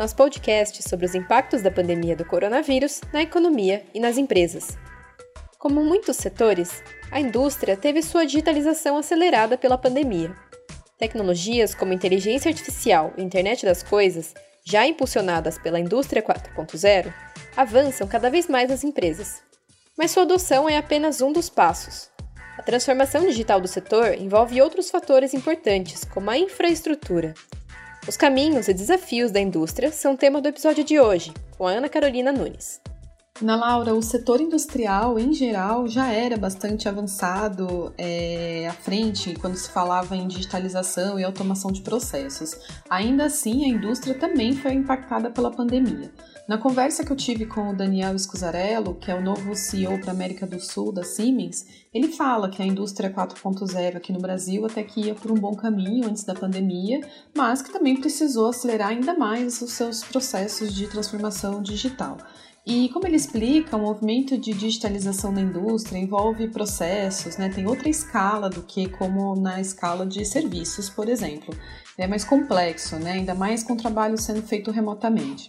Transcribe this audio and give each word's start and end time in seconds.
nosso 0.00 0.16
podcast 0.16 0.82
sobre 0.88 1.04
os 1.04 1.14
impactos 1.14 1.60
da 1.60 1.70
pandemia 1.70 2.16
do 2.16 2.24
coronavírus 2.24 3.02
na 3.12 3.20
economia 3.20 3.84
e 3.92 4.00
nas 4.00 4.16
empresas. 4.16 4.78
Como 5.58 5.84
muitos 5.84 6.16
setores, 6.16 6.82
a 7.12 7.20
indústria 7.20 7.76
teve 7.76 8.02
sua 8.02 8.24
digitalização 8.24 8.96
acelerada 8.96 9.58
pela 9.58 9.76
pandemia. 9.76 10.34
Tecnologias 10.96 11.74
como 11.74 11.92
inteligência 11.92 12.48
artificial 12.48 13.12
e 13.18 13.22
internet 13.22 13.66
das 13.66 13.82
coisas, 13.82 14.32
já 14.64 14.86
impulsionadas 14.86 15.58
pela 15.58 15.78
indústria 15.78 16.22
4.0, 16.22 17.12
avançam 17.54 18.08
cada 18.08 18.30
vez 18.30 18.48
mais 18.48 18.70
nas 18.70 18.82
empresas. 18.82 19.42
Mas 19.98 20.12
sua 20.12 20.22
adoção 20.22 20.66
é 20.66 20.78
apenas 20.78 21.20
um 21.20 21.30
dos 21.30 21.50
passos. 21.50 22.08
A 22.56 22.62
transformação 22.62 23.26
digital 23.26 23.60
do 23.60 23.68
setor 23.68 24.14
envolve 24.14 24.62
outros 24.62 24.90
fatores 24.90 25.34
importantes, 25.34 26.06
como 26.06 26.30
a 26.30 26.38
infraestrutura, 26.38 27.34
os 28.10 28.16
caminhos 28.16 28.66
e 28.66 28.74
desafios 28.74 29.30
da 29.30 29.38
indústria 29.38 29.92
são 29.92 30.16
tema 30.16 30.42
do 30.42 30.48
episódio 30.48 30.82
de 30.82 30.98
hoje, 30.98 31.32
com 31.56 31.64
a 31.64 31.70
Ana 31.70 31.88
Carolina 31.88 32.32
Nunes. 32.32 32.80
Ana 33.40 33.54
Laura, 33.54 33.94
o 33.94 34.02
setor 34.02 34.40
industrial 34.40 35.16
em 35.16 35.32
geral 35.32 35.86
já 35.86 36.10
era 36.10 36.36
bastante 36.36 36.88
avançado 36.88 37.94
é, 37.96 38.66
à 38.68 38.72
frente 38.72 39.36
quando 39.40 39.54
se 39.54 39.70
falava 39.70 40.16
em 40.16 40.26
digitalização 40.26 41.20
e 41.20 41.24
automação 41.24 41.70
de 41.70 41.82
processos. 41.82 42.58
Ainda 42.90 43.26
assim, 43.26 43.64
a 43.64 43.68
indústria 43.68 44.18
também 44.18 44.56
foi 44.56 44.72
impactada 44.72 45.30
pela 45.30 45.52
pandemia. 45.52 46.10
Na 46.50 46.58
conversa 46.58 47.04
que 47.04 47.12
eu 47.12 47.16
tive 47.16 47.46
com 47.46 47.70
o 47.70 47.76
Daniel 47.76 48.18
Scusarello, 48.18 48.96
que 48.96 49.08
é 49.08 49.14
o 49.14 49.22
novo 49.22 49.54
CEO 49.54 50.00
para 50.00 50.10
América 50.10 50.44
do 50.44 50.58
Sul 50.58 50.90
da 50.90 51.04
Siemens, 51.04 51.64
ele 51.94 52.08
fala 52.08 52.50
que 52.50 52.60
a 52.60 52.66
indústria 52.66 53.08
4.0 53.08 53.94
aqui 53.94 54.12
no 54.12 54.18
Brasil 54.18 54.66
até 54.66 54.82
que 54.82 55.02
ia 55.02 55.14
por 55.14 55.30
um 55.30 55.36
bom 55.36 55.54
caminho 55.54 56.08
antes 56.08 56.24
da 56.24 56.34
pandemia, 56.34 57.08
mas 57.36 57.62
que 57.62 57.72
também 57.72 58.00
precisou 58.00 58.48
acelerar 58.48 58.88
ainda 58.88 59.16
mais 59.16 59.62
os 59.62 59.70
seus 59.70 60.02
processos 60.02 60.74
de 60.74 60.88
transformação 60.88 61.62
digital. 61.62 62.18
E 62.66 62.88
como 62.88 63.06
ele 63.06 63.14
explica, 63.14 63.76
o 63.76 63.80
movimento 63.80 64.36
de 64.36 64.52
digitalização 64.52 65.32
da 65.32 65.40
indústria 65.40 66.00
envolve 66.00 66.48
processos, 66.48 67.36
né? 67.36 67.48
tem 67.48 67.64
outra 67.64 67.88
escala 67.88 68.50
do 68.50 68.64
que 68.64 68.88
como 68.88 69.36
na 69.36 69.60
escala 69.60 70.04
de 70.04 70.24
serviços, 70.24 70.90
por 70.90 71.08
exemplo. 71.08 71.54
É 71.96 72.08
mais 72.08 72.24
complexo, 72.24 72.96
né? 72.96 73.12
ainda 73.12 73.36
mais 73.36 73.62
com 73.62 73.74
o 73.74 73.76
trabalho 73.76 74.18
sendo 74.18 74.42
feito 74.42 74.72
remotamente. 74.72 75.48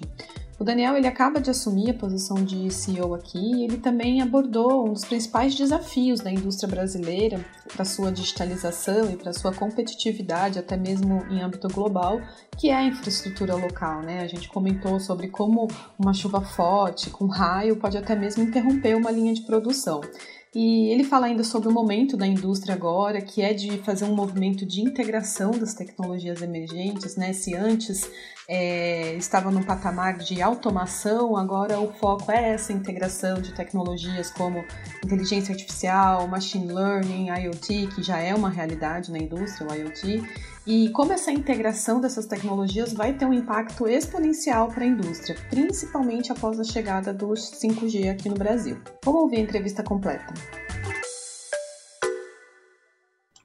O 0.62 0.64
Daniel 0.64 0.96
ele 0.96 1.08
acaba 1.08 1.42
de 1.42 1.50
assumir 1.50 1.90
a 1.90 1.94
posição 1.96 2.36
de 2.36 2.70
CEO 2.70 3.16
aqui 3.16 3.40
e 3.40 3.64
ele 3.64 3.78
também 3.78 4.22
abordou 4.22 4.88
um 4.88 4.94
dos 4.94 5.04
principais 5.04 5.56
desafios 5.56 6.20
da 6.20 6.32
indústria 6.32 6.70
brasileira 6.70 7.44
para 7.74 7.84
sua 7.84 8.12
digitalização 8.12 9.10
e 9.10 9.16
para 9.18 9.34
sua 9.34 9.52
competitividade, 9.52 10.60
até 10.60 10.78
mesmo 10.78 11.26
em 11.32 11.42
âmbito 11.42 11.68
global, 11.68 12.22
que 12.60 12.70
é 12.70 12.76
a 12.76 12.84
infraestrutura 12.84 13.56
local. 13.56 14.04
Né? 14.04 14.22
A 14.22 14.28
gente 14.28 14.50
comentou 14.50 15.00
sobre 15.00 15.30
como 15.30 15.68
uma 15.98 16.14
chuva 16.14 16.42
forte, 16.42 17.10
com 17.10 17.26
raio, 17.26 17.78
pode 17.78 17.98
até 17.98 18.16
mesmo 18.16 18.44
interromper 18.44 18.96
uma 18.96 19.10
linha 19.10 19.34
de 19.34 19.42
produção. 19.42 20.00
E 20.54 20.90
ele 20.90 21.06
fala 21.06 21.28
ainda 21.28 21.46
sobre 21.46 21.70
o 21.70 21.72
momento 21.72 22.18
da 22.18 22.28
indústria 22.28 22.76
agora, 22.76 23.22
que 23.22 23.42
é 23.42 23.54
de 23.54 23.78
fazer 23.78 24.04
um 24.04 24.14
movimento 24.14 24.66
de 24.66 24.82
integração 24.82 25.52
das 25.52 25.74
tecnologias 25.74 26.42
emergentes, 26.42 27.16
né? 27.16 27.32
Se 27.32 27.56
antes 27.56 28.12
é, 28.50 29.16
estava 29.16 29.50
num 29.50 29.64
patamar 29.64 30.18
de 30.18 30.42
automação, 30.42 31.38
agora 31.38 31.80
o 31.80 31.94
foco 31.94 32.30
é 32.30 32.50
essa 32.50 32.74
integração 32.74 33.42
de 33.42 33.54
tecnologias 33.54 34.30
como 34.30 34.62
inteligência 35.02 35.54
artificial, 35.54 36.28
machine 36.28 36.68
learning, 36.68 37.30
IoT, 37.30 37.88
que 37.96 38.04
já 38.04 38.20
é 38.20 38.36
uma 38.36 38.50
realidade 38.50 39.10
na 39.10 39.20
indústria, 39.20 39.66
o 39.70 39.74
IoT, 39.74 40.22
e 40.66 40.90
como 40.90 41.12
essa 41.12 41.32
integração 41.32 42.00
dessas 42.00 42.26
tecnologias 42.26 42.94
vai 42.94 43.14
ter 43.14 43.26
um 43.26 43.34
impacto 43.34 43.88
exponencial 43.88 44.68
para 44.68 44.84
a 44.84 44.88
indústria, 44.88 45.36
principalmente 45.50 46.32
após 46.32 46.60
a 46.60 46.64
chegada 46.64 47.14
dos 47.14 47.52
5G 47.52 48.12
aqui 48.12 48.30
no 48.30 48.36
Brasil. 48.36 48.78
Vamos 49.04 49.22
ouvir 49.22 49.38
a 49.38 49.42
entrevista 49.42 49.84
completa. 49.84 50.34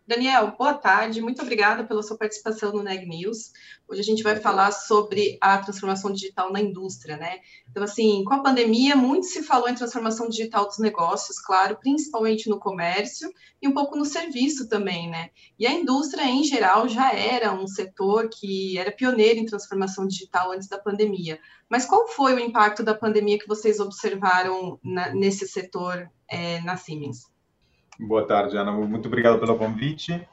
Daniel, 0.08 0.54
boa 0.56 0.72
tarde, 0.72 1.20
muito 1.20 1.42
obrigada 1.42 1.82
pela 1.82 2.00
sua 2.00 2.16
participação 2.16 2.72
no 2.72 2.80
Neg 2.80 3.04
News. 3.08 3.50
Hoje 3.88 4.00
a 4.00 4.04
gente 4.04 4.22
vai 4.22 4.36
falar 4.36 4.70
sobre 4.70 5.36
a 5.40 5.58
transformação 5.58 6.12
digital 6.12 6.52
na 6.52 6.60
indústria, 6.60 7.16
né? 7.16 7.40
Então, 7.68 7.82
assim, 7.82 8.22
com 8.22 8.34
a 8.34 8.40
pandemia, 8.40 8.94
muito 8.94 9.26
se 9.26 9.42
falou 9.42 9.68
em 9.68 9.74
transformação 9.74 10.28
digital 10.28 10.64
dos 10.64 10.78
negócios, 10.78 11.40
claro, 11.40 11.76
principalmente 11.80 12.48
no 12.48 12.60
comércio 12.60 13.28
e 13.60 13.66
um 13.66 13.74
pouco 13.74 13.96
no 13.96 14.04
serviço 14.04 14.68
também, 14.68 15.10
né? 15.10 15.30
E 15.58 15.66
a 15.66 15.72
indústria, 15.72 16.22
em 16.22 16.44
geral, 16.44 16.88
já 16.88 17.12
era 17.12 17.52
um 17.52 17.66
setor 17.66 18.28
que 18.28 18.78
era 18.78 18.92
pioneiro 18.92 19.40
em 19.40 19.46
transformação 19.46 20.06
digital 20.06 20.52
antes 20.52 20.68
da 20.68 20.78
pandemia. 20.78 21.40
Mas 21.68 21.84
qual 21.84 22.06
foi 22.06 22.32
o 22.32 22.38
impacto 22.38 22.84
da 22.84 22.94
pandemia 22.94 23.40
que 23.40 23.48
vocês 23.48 23.80
observaram 23.80 24.78
na, 24.84 25.12
nesse 25.12 25.48
setor 25.48 26.08
é, 26.30 26.60
na 26.60 26.76
Siemens? 26.76 27.34
Boa 27.98 28.26
tarde, 28.26 28.56
Ana. 28.58 28.72
Muito 28.72 29.06
obrigado 29.06 29.38
pelo 29.38 29.56
convite. 29.56 30.26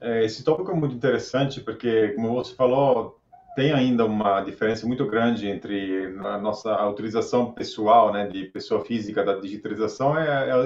É, 0.00 0.24
esse 0.24 0.42
tópico 0.42 0.70
é 0.70 0.74
muito 0.74 0.94
interessante 0.94 1.60
porque, 1.60 2.08
como 2.08 2.32
você 2.34 2.54
falou, 2.54 3.20
tem 3.54 3.70
ainda 3.70 4.06
uma 4.06 4.40
diferença 4.40 4.86
muito 4.86 5.06
grande 5.06 5.46
entre 5.46 6.06
a 6.24 6.38
nossa 6.38 6.72
autorização 6.72 7.52
pessoal, 7.52 8.12
né, 8.12 8.26
de 8.26 8.46
pessoa 8.46 8.82
física 8.82 9.22
da 9.22 9.38
digitalização 9.38 10.14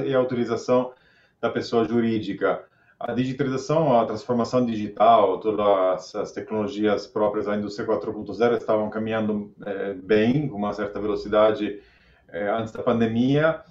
e 0.07 0.15
a 0.15 0.19
autorização 0.19 0.93
da 1.41 1.51
pessoa 1.51 1.85
jurídica. 1.85 2.65
A 2.99 3.13
digitalização, 3.13 3.99
a 3.99 4.07
transformação 4.07 4.65
digital, 4.65 5.41
todas 5.41 6.15
as 6.15 6.33
tecnologias 6.33 7.09
próprias 7.09 7.47
da 7.47 7.57
indústria 7.57 7.87
4.0 7.87 8.57
estavam 8.57 8.89
caminhando 8.89 9.53
é, 9.67 9.95
bem, 9.95 10.49
com 10.49 10.57
uma 10.57 10.73
certa 10.73 11.01
velocidade 11.01 11.83
é, 12.29 12.49
antes 12.49 12.73
da 12.73 12.83
pandemia, 12.83 13.63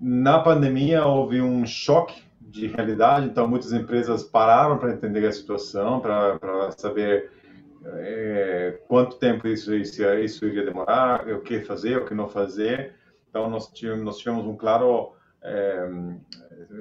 na 0.00 0.38
pandemia 0.38 1.04
houve 1.06 1.40
um 1.40 1.66
choque 1.66 2.22
de 2.40 2.66
realidade, 2.66 3.26
então 3.26 3.46
muitas 3.46 3.72
empresas 3.72 4.22
pararam 4.22 4.78
para 4.78 4.92
entender 4.92 5.26
a 5.26 5.32
situação, 5.32 6.00
para 6.00 6.70
saber 6.72 7.30
é, 7.84 8.78
quanto 8.88 9.18
tempo 9.18 9.46
isso, 9.46 9.74
isso, 9.74 10.02
isso, 10.02 10.46
iria 10.46 10.64
demorar, 10.64 11.28
o 11.28 11.40
que 11.40 11.60
fazer, 11.60 11.98
o 11.98 12.04
que 12.04 12.14
não 12.14 12.28
fazer. 12.28 12.94
Então 13.28 13.48
nós 13.50 13.68
tivemos, 13.68 14.04
nós 14.04 14.18
tivemos 14.18 14.46
um 14.46 14.56
claro 14.56 15.12
é, 15.42 15.88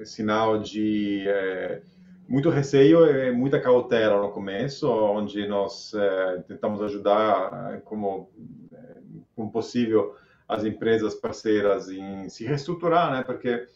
sinal 0.03 0.59
de 0.59 1.25
é, 1.27 1.81
muito 2.27 2.49
receio 2.49 3.05
e 3.05 3.31
muita 3.31 3.59
cautela 3.59 4.21
no 4.21 4.31
começo, 4.31 4.89
onde 4.89 5.47
nós 5.47 5.93
é, 5.93 6.43
tentamos 6.47 6.81
ajudar 6.81 7.81
como, 7.83 8.29
é, 8.73 8.97
como 9.35 9.51
possível 9.51 10.15
as 10.47 10.63
empresas 10.63 11.15
parceiras 11.15 11.89
em 11.89 12.29
se 12.29 12.45
reestruturar, 12.45 13.11
né? 13.11 13.23
Porque 13.23 13.67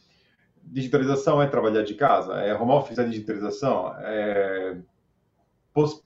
digitalização 0.64 1.42
é 1.42 1.48
trabalhar 1.48 1.84
de 1.84 1.96
casa, 1.96 2.36
é 2.36 2.54
home 2.54 2.72
office 2.72 2.98
é 2.98 3.04
digitalização, 3.04 3.94
é... 4.00 4.78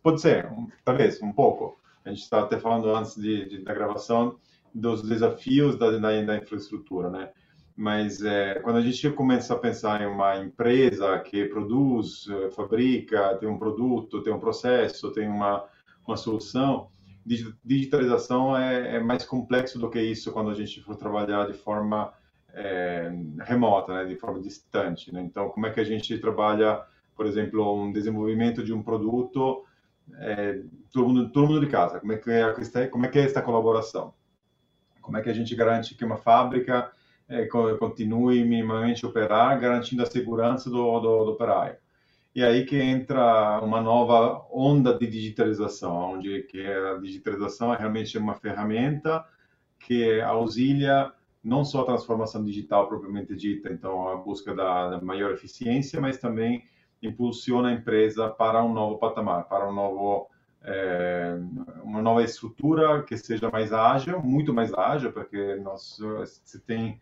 pode 0.02 0.22
ser, 0.22 0.50
talvez 0.84 1.22
um 1.22 1.32
pouco. 1.32 1.80
A 2.04 2.10
gente 2.10 2.22
estava 2.22 2.46
até 2.46 2.58
falando 2.60 2.94
antes 2.96 3.16
de, 3.16 3.50
de, 3.50 3.64
da 3.64 3.74
gravação 3.74 4.38
dos 4.74 5.02
desafios 5.02 5.78
da, 5.78 5.92
da, 5.92 6.22
da 6.22 6.38
infraestrutura, 6.38 7.10
né? 7.10 7.30
Mas 7.76 8.22
é, 8.22 8.60
quando 8.60 8.78
a 8.78 8.82
gente 8.82 9.10
começa 9.12 9.54
a 9.54 9.60
pensar 9.60 10.02
em 10.02 10.06
uma 10.06 10.38
empresa 10.38 11.20
que 11.20 11.46
produz, 11.46 12.26
fabrica, 12.56 13.36
tem 13.36 13.50
um 13.50 13.58
produto, 13.58 14.22
tem 14.24 14.32
um 14.32 14.40
processo, 14.40 15.12
tem 15.12 15.28
uma, 15.28 15.66
uma 16.08 16.16
solução, 16.16 16.90
digitalização 17.26 18.56
é, 18.56 18.98
é, 18.98 19.00
mais 19.00 19.26
complexo 19.26 19.80
do 19.80 19.90
que 19.90 20.00
isso 20.00 20.32
quando 20.32 20.52
a 20.52 20.54
gente 20.54 20.80
for 20.82 20.96
trabalhar 20.96 21.48
de 21.48 21.54
forma 21.54 22.14
é, 22.54 23.12
remota, 23.42 23.94
né, 23.94 24.06
de 24.06 24.16
forma 24.16 24.40
distante. 24.40 25.12
Né? 25.12 25.22
Então, 25.22 25.50
como 25.50 25.66
é 25.66 25.72
que 25.72 25.80
a 25.80 25.84
gente 25.84 26.18
trabalha, 26.20 26.84
por 27.16 27.26
exemplo, 27.26 27.84
um 27.84 27.92
desenvolvimento 27.92 28.64
de 28.64 28.72
um 28.72 28.84
produto, 28.84 29.66
é, 30.20 30.62
todo, 30.92 31.08
mundo, 31.08 31.30
todo 31.30 31.48
mundo 31.48 31.62
de 31.62 31.68
casa? 31.68 32.00
Como 32.00 32.14
é 32.14 32.18
que 32.18 32.30
é, 32.30 32.88
como 32.88 33.06
é 33.06 33.10
que 33.10 33.18
é 33.18 33.24
esta 33.24 33.42
colaboração? 33.42 34.14
Como 35.02 35.18
é 35.18 35.22
que 35.22 35.30
a 35.30 35.34
gente 35.34 35.56
garante 35.56 35.96
que 35.96 36.06
uma 36.06 36.18
fábrica 36.18 36.92
é, 37.28 37.46
continue 37.48 38.44
minimamente 38.44 39.04
a 39.04 39.10
operar, 39.10 39.60
garantindo 39.60 40.04
a 40.04 40.06
segurança 40.06 40.70
do, 40.70 41.00
do, 41.00 41.26
do 41.26 41.32
operário? 41.32 41.78
E 42.36 42.44
aí 42.44 42.66
que 42.66 42.78
entra 42.78 43.62
uma 43.64 43.80
nova 43.80 44.46
onda 44.52 44.94
de 44.94 45.08
digitalização, 45.08 46.16
onde 46.16 46.44
que 46.44 46.62
a 46.68 46.98
digitalização 46.98 47.74
é 47.74 47.78
realmente 47.78 48.18
uma 48.18 48.36
ferramenta 48.36 49.26
que 49.80 50.20
auxilia 50.20 51.14
não 51.42 51.64
só 51.64 51.82
a 51.82 51.86
transformação 51.86 52.44
digital 52.44 52.90
propriamente 52.90 53.34
dita, 53.38 53.72
então 53.72 54.10
a 54.10 54.18
busca 54.18 54.54
da 54.54 55.00
maior 55.02 55.32
eficiência, 55.32 56.02
mas 56.02 56.18
também 56.18 56.66
impulsiona 57.02 57.70
a 57.70 57.74
empresa 57.74 58.28
para 58.28 58.62
um 58.62 58.74
novo 58.74 58.98
patamar, 58.98 59.48
para 59.48 59.70
um 59.70 59.74
novo 59.74 60.30
é, 60.62 61.38
uma 61.84 62.02
nova 62.02 62.22
estrutura 62.22 63.02
que 63.04 63.16
seja 63.16 63.50
mais 63.50 63.72
ágil, 63.72 64.22
muito 64.22 64.54
mais 64.54 64.74
ágil, 64.74 65.14
porque 65.14 65.56
nós 65.56 66.02
se 66.44 66.60
tem 66.60 67.00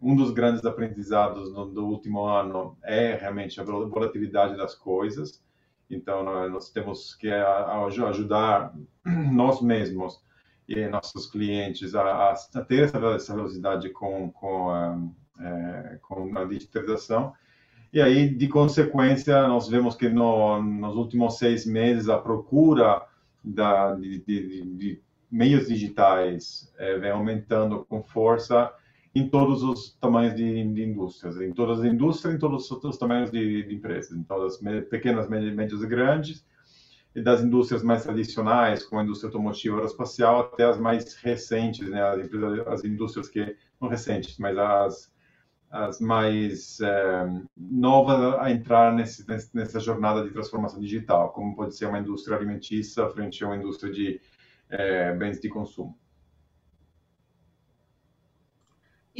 um 0.00 0.16
dos 0.16 0.30
grandes 0.30 0.64
aprendizados 0.64 1.52
no, 1.52 1.66
do 1.66 1.86
último 1.86 2.24
ano 2.24 2.76
é 2.82 3.14
realmente 3.14 3.60
a 3.60 3.64
volatilidade 3.64 4.56
das 4.56 4.74
coisas. 4.74 5.42
Então 5.88 6.22
nós 6.22 6.70
temos 6.70 7.14
que 7.14 7.28
ajudar 7.30 8.74
nós 9.04 9.60
mesmos 9.60 10.22
e 10.68 10.86
nossos 10.86 11.26
clientes 11.26 11.94
a, 11.94 12.32
a 12.32 12.64
ter 12.64 12.84
essa 12.84 13.34
velocidade 13.34 13.90
com 13.90 14.30
com 14.30 14.70
a, 14.70 14.98
é, 15.40 15.98
com 16.00 16.38
a 16.38 16.44
digitalização 16.44 17.34
e 17.92 18.00
aí, 18.00 18.28
de 18.28 18.46
consequência, 18.46 19.48
nós 19.48 19.68
vemos 19.68 19.96
que 19.96 20.08
no, 20.08 20.62
nos 20.62 20.94
últimos 20.94 21.38
seis 21.38 21.66
meses 21.66 22.08
a 22.08 22.18
procura 22.18 23.02
da, 23.42 23.96
de, 23.96 24.20
de, 24.20 24.76
de 24.76 25.02
meios 25.28 25.66
digitais 25.66 26.72
é, 26.78 26.98
vem 26.98 27.10
aumentando 27.10 27.84
com 27.88 28.00
força 28.00 28.72
em 29.14 29.28
todos 29.28 29.62
os 29.62 29.96
tamanhos 30.00 30.34
de, 30.34 30.64
de, 30.72 30.84
indústrias, 30.84 31.40
em 31.40 31.52
todas 31.52 31.80
as 31.80 31.84
indústrias, 31.86 32.34
em 32.34 32.38
todos 32.38 32.70
os 32.70 32.98
tamanhos 32.98 33.30
de, 33.30 33.64
de 33.64 33.74
empresas, 33.74 34.16
em 34.16 34.22
todas 34.22 34.54
as 34.54 34.84
pequenas, 34.88 35.28
médias 35.28 35.82
e 35.82 35.86
grandes, 35.86 36.44
e 37.14 37.20
das 37.20 37.42
indústrias 37.42 37.82
mais 37.82 38.04
tradicionais, 38.04 38.84
como 38.84 39.00
a 39.00 39.04
indústria 39.04 39.28
automotiva 39.28 39.76
aeroespacial, 39.76 40.40
até 40.40 40.64
as 40.64 40.78
mais 40.78 41.14
recentes, 41.14 41.88
né, 41.88 42.00
as, 42.02 42.20
as 42.68 42.84
indústrias 42.84 43.28
que, 43.28 43.56
não 43.80 43.88
recentes, 43.88 44.38
mas 44.38 44.56
as 44.56 45.10
as 45.70 46.00
mais 46.00 46.80
é, 46.80 47.28
novas 47.56 48.40
a 48.40 48.50
entrar 48.50 48.92
nesse, 48.92 49.24
nessa 49.54 49.78
jornada 49.78 50.24
de 50.24 50.30
transformação 50.30 50.80
digital, 50.80 51.32
como 51.32 51.54
pode 51.54 51.76
ser 51.76 51.86
uma 51.86 52.00
indústria 52.00 52.36
alimentícia 52.36 53.08
frente 53.10 53.44
a 53.44 53.46
uma 53.46 53.56
indústria 53.56 53.92
de 53.92 54.20
é, 54.68 55.14
bens 55.14 55.40
de 55.40 55.48
consumo. 55.48 55.96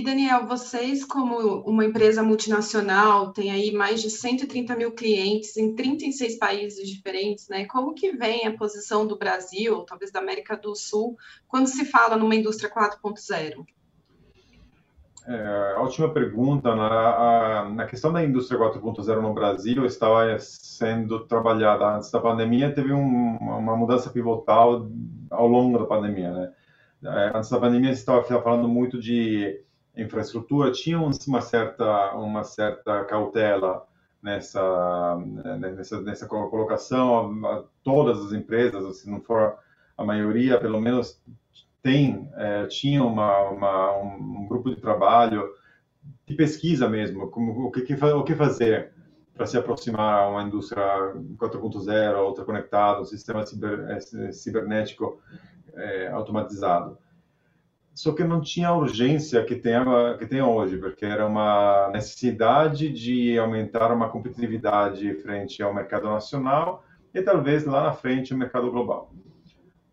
E 0.00 0.02
Daniel, 0.02 0.46
vocês 0.46 1.04
como 1.04 1.60
uma 1.60 1.84
empresa 1.84 2.22
multinacional, 2.22 3.34
tem 3.34 3.50
aí 3.50 3.70
mais 3.70 4.00
de 4.00 4.08
130 4.08 4.74
mil 4.74 4.92
clientes 4.92 5.58
em 5.58 5.74
36 5.74 6.38
países 6.38 6.88
diferentes, 6.88 7.50
né? 7.50 7.66
Como 7.66 7.92
que 7.92 8.10
vem 8.12 8.46
a 8.46 8.56
posição 8.56 9.06
do 9.06 9.18
Brasil, 9.18 9.84
talvez 9.86 10.10
da 10.10 10.18
América 10.18 10.56
do 10.56 10.74
Sul, 10.74 11.18
quando 11.46 11.66
se 11.66 11.84
fala 11.84 12.16
numa 12.16 12.34
indústria 12.34 12.70
4.0? 12.70 13.62
É, 15.28 15.74
ótima 15.76 16.08
pergunta. 16.08 16.74
Na, 16.74 17.68
na 17.68 17.84
questão 17.84 18.10
da 18.10 18.24
indústria 18.24 18.58
4.0 18.58 19.20
no 19.20 19.34
Brasil, 19.34 19.84
estava 19.84 20.38
sendo 20.38 21.26
trabalhada 21.26 21.96
antes 21.96 22.10
da 22.10 22.20
pandemia, 22.20 22.74
teve 22.74 22.94
um, 22.94 23.36
uma 23.36 23.76
mudança 23.76 24.08
pivotal 24.08 24.88
ao 25.30 25.46
longo 25.46 25.78
da 25.78 25.84
pandemia. 25.84 26.32
Né? 26.32 26.52
É, 27.04 27.32
antes 27.36 27.50
da 27.50 27.60
pandemia, 27.60 27.90
estava 27.90 28.24
falando 28.24 28.66
muito 28.66 28.98
de 28.98 29.62
infraestrutura, 29.96 30.70
tinha 30.70 30.98
uma 31.00 31.40
certa, 31.40 32.14
uma 32.14 32.44
certa 32.44 33.04
cautela 33.04 33.86
nessa, 34.22 35.16
nessa, 35.58 36.00
nessa 36.00 36.26
colocação. 36.26 37.66
Todas 37.82 38.24
as 38.24 38.32
empresas, 38.32 38.96
se 38.98 39.10
não 39.10 39.20
for 39.20 39.58
a 39.96 40.04
maioria, 40.04 40.58
pelo 40.58 40.80
menos 40.80 41.20
tem, 41.82 42.28
é, 42.34 42.66
tinha 42.66 43.02
uma, 43.02 43.50
uma, 43.50 43.96
um 43.98 44.46
grupo 44.46 44.70
de 44.70 44.80
trabalho 44.80 45.48
de 46.26 46.34
pesquisa 46.34 46.88
mesmo, 46.88 47.28
como 47.30 47.66
o 47.66 47.70
que, 47.70 47.94
o 47.94 48.24
que 48.24 48.34
fazer 48.34 48.92
para 49.34 49.46
se 49.46 49.56
aproximar 49.56 50.22
a 50.22 50.28
uma 50.28 50.42
indústria 50.42 50.84
4.0, 51.36 52.18
outra 52.18 52.44
conectada, 52.44 53.00
um 53.00 53.06
sistema 53.06 53.44
ciber, 53.46 53.86
é, 53.88 54.32
cibernético 54.32 55.20
é, 55.74 56.08
automatizado. 56.08 56.98
Só 57.94 58.12
que 58.12 58.24
não 58.24 58.40
tinha 58.40 58.68
a 58.68 58.76
urgência 58.76 59.44
que 59.44 59.56
tem, 59.56 59.74
que 60.18 60.26
tem 60.26 60.40
hoje, 60.40 60.78
porque 60.78 61.04
era 61.04 61.26
uma 61.26 61.90
necessidade 61.92 62.88
de 62.88 63.38
aumentar 63.38 63.92
uma 63.92 64.08
competitividade 64.08 65.12
frente 65.16 65.62
ao 65.62 65.74
mercado 65.74 66.08
nacional 66.08 66.84
e 67.12 67.20
talvez 67.20 67.64
lá 67.64 67.82
na 67.82 67.92
frente 67.92 68.32
o 68.32 68.38
mercado 68.38 68.70
global. 68.70 69.12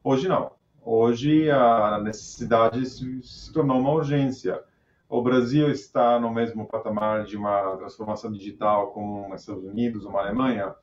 Hoje 0.04 0.28
não. 0.28 0.52
Hoje 0.82 1.52
a 1.52 2.00
necessidade 2.00 2.86
se, 2.86 3.52
tornou 3.52 3.80
uma 3.80 3.92
urgência. 3.92 4.62
O 5.10 5.22
Brasil 5.22 5.70
está 5.70 6.20
no 6.20 6.34
mesmo 6.34 6.66
patamar 6.66 7.26
de 7.26 7.36
uma 7.36 7.76
transformação 7.76 8.32
digital 8.32 8.92
como 8.92 9.34
os 9.34 9.42
Estados 9.42 9.66
Unidos, 9.66 10.06
uma 10.06 10.22
Alemanha, 10.22 10.74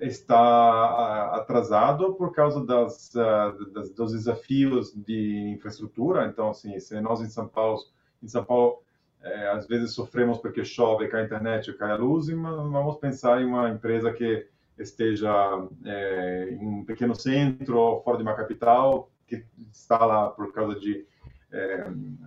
está 0.00 1.34
atrasado 1.34 2.14
por 2.14 2.32
causa 2.34 2.64
das, 2.64 3.12
das, 3.72 3.90
dos 3.90 4.12
desafios 4.12 4.92
de 4.94 5.54
infraestrutura. 5.56 6.26
Então, 6.26 6.50
assim, 6.50 6.78
se 6.78 7.00
nós 7.00 7.20
em 7.20 7.28
São 7.28 7.48
Paulo, 7.48 7.80
em 8.22 8.28
São 8.28 8.44
Paulo, 8.44 8.82
é, 9.22 9.48
às 9.48 9.66
vezes 9.66 9.92
sofremos 9.92 10.38
porque 10.38 10.64
chove, 10.64 11.08
cai 11.08 11.22
a 11.22 11.24
internet, 11.24 11.72
cai 11.74 11.90
a 11.90 11.96
luz, 11.96 12.28
e 12.28 12.34
vamos 12.34 12.98
pensar 12.98 13.40
em 13.40 13.46
uma 13.46 13.70
empresa 13.70 14.12
que 14.12 14.46
esteja 14.78 15.32
é, 15.84 16.50
em 16.50 16.66
um 16.66 16.84
pequeno 16.84 17.14
centro 17.14 18.02
fora 18.04 18.18
de 18.18 18.22
uma 18.22 18.34
capital, 18.34 19.10
que 19.26 19.44
está 19.72 20.04
lá 20.04 20.28
por 20.28 20.52
causa 20.52 20.78
de 20.78 21.06
é, 21.50 21.86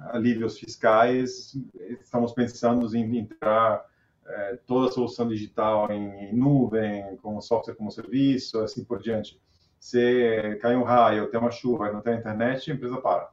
alívios 0.09 0.57
fiscais, 0.57 1.55
estamos 2.01 2.33
pensando 2.33 2.93
em 2.95 3.17
entrar 3.17 3.85
é, 4.29 4.59
toda 4.67 4.89
a 4.89 4.91
solução 4.91 5.27
digital 5.27 5.91
em, 5.91 6.29
em, 6.29 6.35
nuvem, 6.35 7.17
com 7.17 7.41
software 7.41 7.75
como 7.75 7.91
serviço, 7.91 8.59
assim 8.59 8.83
por 8.83 9.01
diante. 9.01 9.39
Se 9.79 10.57
cai 10.61 10.75
um 10.75 10.83
raio, 10.83 11.29
tem 11.29 11.39
uma 11.39 11.51
chuva 11.51 11.91
não 11.91 12.01
tem 12.01 12.17
internet, 12.17 12.69
a 12.69 12.75
empresa 12.75 12.97
para. 13.01 13.29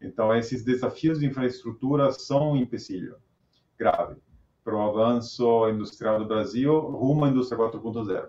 Então, 0.00 0.34
esses 0.34 0.64
desafios 0.64 1.18
de 1.18 1.26
infraestrutura 1.26 2.10
são 2.12 2.52
um 2.52 2.56
empecilho 2.56 3.16
grave 3.78 4.16
para 4.62 4.74
o 4.74 4.80
avanço 4.80 5.68
industrial 5.68 6.18
do 6.18 6.26
Brasil 6.26 6.78
rumo 6.78 7.24
à 7.24 7.28
indústria 7.28 7.58
4.0. 7.58 8.28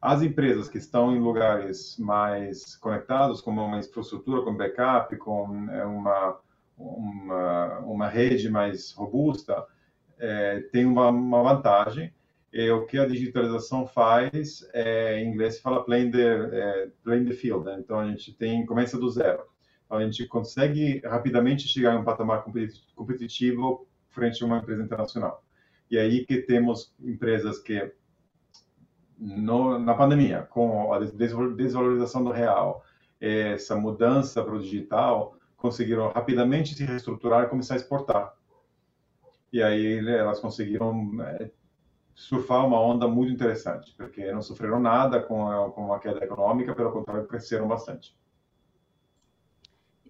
As 0.00 0.22
empresas 0.22 0.68
que 0.68 0.78
estão 0.78 1.14
em 1.14 1.20
lugares 1.20 1.96
mais 1.98 2.76
conectados, 2.76 3.40
como 3.40 3.64
uma 3.64 3.78
infraestrutura 3.78 4.42
com 4.42 4.56
backup, 4.56 5.16
com 5.16 5.70
é, 5.70 5.84
uma, 5.84 6.40
uma, 6.76 7.78
uma 7.80 8.08
rede 8.08 8.50
mais 8.50 8.92
robusta, 8.92 9.64
é, 10.22 10.60
tem 10.70 10.86
uma, 10.86 11.08
uma 11.08 11.42
vantagem. 11.42 12.14
E 12.52 12.70
o 12.70 12.86
que 12.86 12.98
a 12.98 13.06
digitalização 13.06 13.86
faz, 13.86 14.68
é, 14.72 15.18
em 15.18 15.30
inglês 15.30 15.56
se 15.56 15.62
fala 15.62 15.84
play 15.84 16.10
the, 16.10 16.50
é, 16.52 16.88
play 17.02 17.24
the 17.24 17.32
field, 17.32 17.64
né? 17.64 17.78
então 17.78 17.98
a 17.98 18.06
gente 18.06 18.32
tem 18.34 18.64
começa 18.64 18.98
do 18.98 19.10
zero. 19.10 19.42
Então, 19.86 19.98
a 19.98 20.04
gente 20.04 20.26
consegue 20.26 21.00
rapidamente 21.04 21.66
chegar 21.66 21.94
em 21.94 21.98
um 21.98 22.04
patamar 22.04 22.44
competitivo 22.94 23.86
frente 24.10 24.42
a 24.42 24.46
uma 24.46 24.58
empresa 24.58 24.82
internacional. 24.82 25.42
E 25.90 25.98
aí 25.98 26.24
que 26.24 26.42
temos 26.42 26.94
empresas 27.00 27.58
que 27.58 27.92
no, 29.18 29.78
na 29.78 29.94
pandemia, 29.94 30.42
com 30.50 30.92
a 30.92 30.98
desvalorização 31.00 32.22
do 32.22 32.30
real, 32.30 32.84
essa 33.20 33.76
mudança 33.76 34.42
para 34.42 34.54
o 34.54 34.60
digital, 34.60 35.36
conseguiram 35.56 36.10
rapidamente 36.10 36.74
se 36.74 36.84
reestruturar 36.84 37.44
e 37.44 37.48
começar 37.48 37.74
a 37.74 37.76
exportar. 37.76 38.34
E 39.52 39.62
aí 39.62 39.98
elas 40.08 40.40
conseguiram 40.40 41.10
é, 41.22 41.50
surfar 42.14 42.66
uma 42.66 42.80
onda 42.80 43.06
muito 43.08 43.32
interessante, 43.32 43.94
porque 43.96 44.32
não 44.32 44.42
sofreram 44.42 44.80
nada 44.80 45.22
com 45.22 45.46
a, 45.48 45.70
com 45.72 45.92
a 45.92 46.00
queda 46.00 46.24
econômica, 46.24 46.74
pelo 46.74 46.92
contrário, 46.92 47.26
cresceram 47.26 47.68
bastante. 47.68 48.16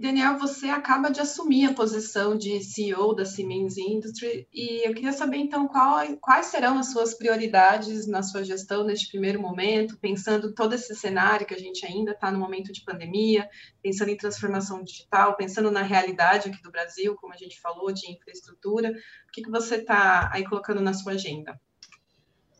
Daniel, 0.03 0.37
você 0.37 0.69
acaba 0.69 1.13
de 1.13 1.21
assumir 1.21 1.67
a 1.67 1.75
posição 1.75 2.37
de 2.37 2.61
CEO 2.61 3.15
da 3.15 3.25
Siemens 3.25 3.79
Industry 3.79 4.49
e 4.53 4.85
eu 4.85 4.93
queria 4.93 5.13
saber 5.13 5.37
então 5.37 5.69
qual, 5.69 6.05
quais 6.17 6.47
serão 6.47 6.77
as 6.77 6.91
suas 6.91 7.15
prioridades 7.15 8.09
na 8.09 8.21
sua 8.21 8.43
gestão 8.43 8.83
neste 8.83 9.09
primeiro 9.09 9.41
momento, 9.41 9.97
pensando 9.99 10.53
todo 10.57 10.75
esse 10.75 10.93
cenário 10.97 11.47
que 11.47 11.55
a 11.55 11.59
gente 11.59 11.87
ainda 11.87 12.11
está 12.11 12.33
no 12.33 12.39
momento 12.41 12.73
de 12.73 12.83
pandemia, 12.83 13.49
pensando 13.81 14.09
em 14.09 14.17
transformação 14.17 14.83
digital, 14.83 15.37
pensando 15.37 15.71
na 15.71 15.83
realidade 15.83 16.49
aqui 16.49 16.61
do 16.61 16.73
Brasil, 16.73 17.15
como 17.15 17.33
a 17.33 17.37
gente 17.37 17.61
falou, 17.61 17.93
de 17.93 18.11
infraestrutura. 18.11 18.91
O 18.91 19.33
que, 19.33 19.43
que 19.43 19.51
você 19.53 19.77
está 19.77 20.29
aí 20.33 20.45
colocando 20.45 20.81
na 20.81 20.95
sua 20.95 21.13
agenda? 21.13 21.57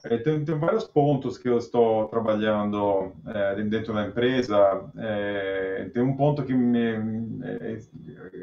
É, 0.05 0.19
tem, 0.19 0.45
tem, 0.45 0.59
vários 0.59 0.85
pontos 0.85 1.39
que 1.39 1.49
eu 1.49 1.59
estou 1.59 2.09
trabalhando 2.09 3.13
é, 3.27 3.63
dentro 3.63 3.95
da 3.95 4.07
empresa. 4.07 4.85
É, 4.97 5.91
tem 5.95 6.03
um 6.03 6.17
ponto 6.17 6.43
que 6.43 6.53
me, 6.53 7.41
é, 7.45 7.79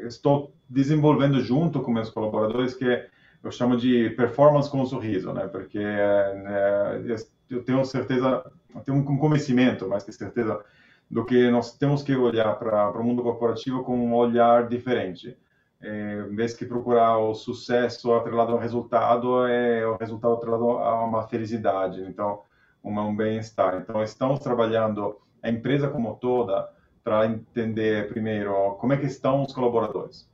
estou 0.06 0.54
desenvolvendo 0.68 1.40
junto 1.40 1.80
com 1.82 1.92
meus 1.92 2.08
colaboradores 2.08 2.74
que 2.74 3.06
eu 3.42 3.50
chamo 3.50 3.76
de 3.76 4.10
performance 4.10 4.70
com 4.70 4.84
sorriso, 4.86 5.32
né? 5.32 5.46
Porque 5.48 5.78
né, 5.78 7.04
eu 7.48 7.62
tenho 7.62 7.84
certeza, 7.84 8.44
eu 8.74 8.80
tenho 8.80 8.98
um 8.98 9.18
convencimento, 9.18 9.88
mais 9.88 10.04
que 10.04 10.12
certeza, 10.12 10.62
do 11.10 11.24
que 11.24 11.50
nós 11.50 11.76
temos 11.76 12.02
que 12.02 12.14
olhar 12.14 12.54
para 12.58 12.98
o 12.98 13.04
mundo 13.04 13.22
corporativo 13.22 13.82
com 13.82 13.96
um 13.96 14.14
olhar 14.14 14.68
diferente. 14.68 15.36
É, 15.82 16.22
vez 16.30 16.56
de 16.56 16.66
procurar 16.66 17.18
o 17.18 17.34
sucesso 17.34 18.12
atrelado 18.12 18.52
ao 18.52 18.58
resultado, 18.58 19.46
é 19.46 19.86
o 19.86 19.96
resultado 19.96 20.34
atrelado 20.34 20.70
a 20.70 21.04
uma 21.04 21.26
felicidade, 21.26 22.02
então, 22.02 22.42
um 22.84 23.14
bem-estar. 23.14 23.76
Então, 23.76 24.02
estamos 24.02 24.40
trabalhando 24.40 25.18
a 25.42 25.48
empresa 25.48 25.88
como 25.88 26.14
toda 26.16 26.68
para 27.02 27.26
entender 27.26 28.08
primeiro 28.08 28.52
como 28.78 28.92
é 28.92 28.96
que 28.96 29.06
estão 29.06 29.42
os 29.42 29.52
colaboradores. 29.52 30.28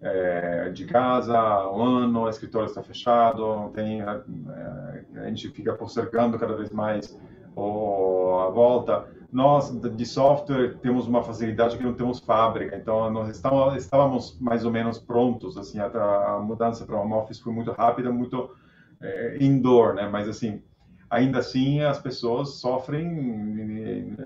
É, 0.00 0.68
de 0.70 0.84
casa, 0.84 1.38
um 1.70 1.82
ano, 1.82 2.24
o 2.24 2.28
escritório 2.28 2.66
está 2.66 2.82
fechado, 2.82 3.70
tem, 3.74 4.02
é, 4.02 5.20
a 5.20 5.28
gente 5.28 5.48
fica 5.48 5.72
postergando 5.72 6.38
cada 6.38 6.54
vez 6.54 6.70
mais 6.70 7.18
o, 7.56 8.38
a 8.40 8.50
volta 8.50 9.08
nós 9.36 9.70
de 9.70 10.06
software 10.06 10.78
temos 10.78 11.06
uma 11.06 11.22
facilidade 11.22 11.76
que 11.76 11.84
não 11.84 11.92
temos 11.92 12.20
fábrica, 12.20 12.74
então 12.74 13.10
nós 13.10 13.28
estávamos, 13.28 14.38
mais 14.40 14.64
ou 14.64 14.72
menos 14.72 14.98
prontos, 14.98 15.58
assim, 15.58 15.78
a, 15.78 16.40
mudança 16.42 16.86
para 16.86 16.98
home 16.98 17.12
office 17.12 17.38
foi 17.38 17.52
muito 17.52 17.70
rápida, 17.70 18.10
muito 18.10 18.56
é, 18.98 19.36
indoor, 19.38 19.92
né? 19.92 20.08
Mas 20.08 20.26
assim, 20.26 20.62
ainda 21.10 21.40
assim 21.40 21.82
as 21.82 21.98
pessoas 21.98 22.54
sofrem 22.54 24.16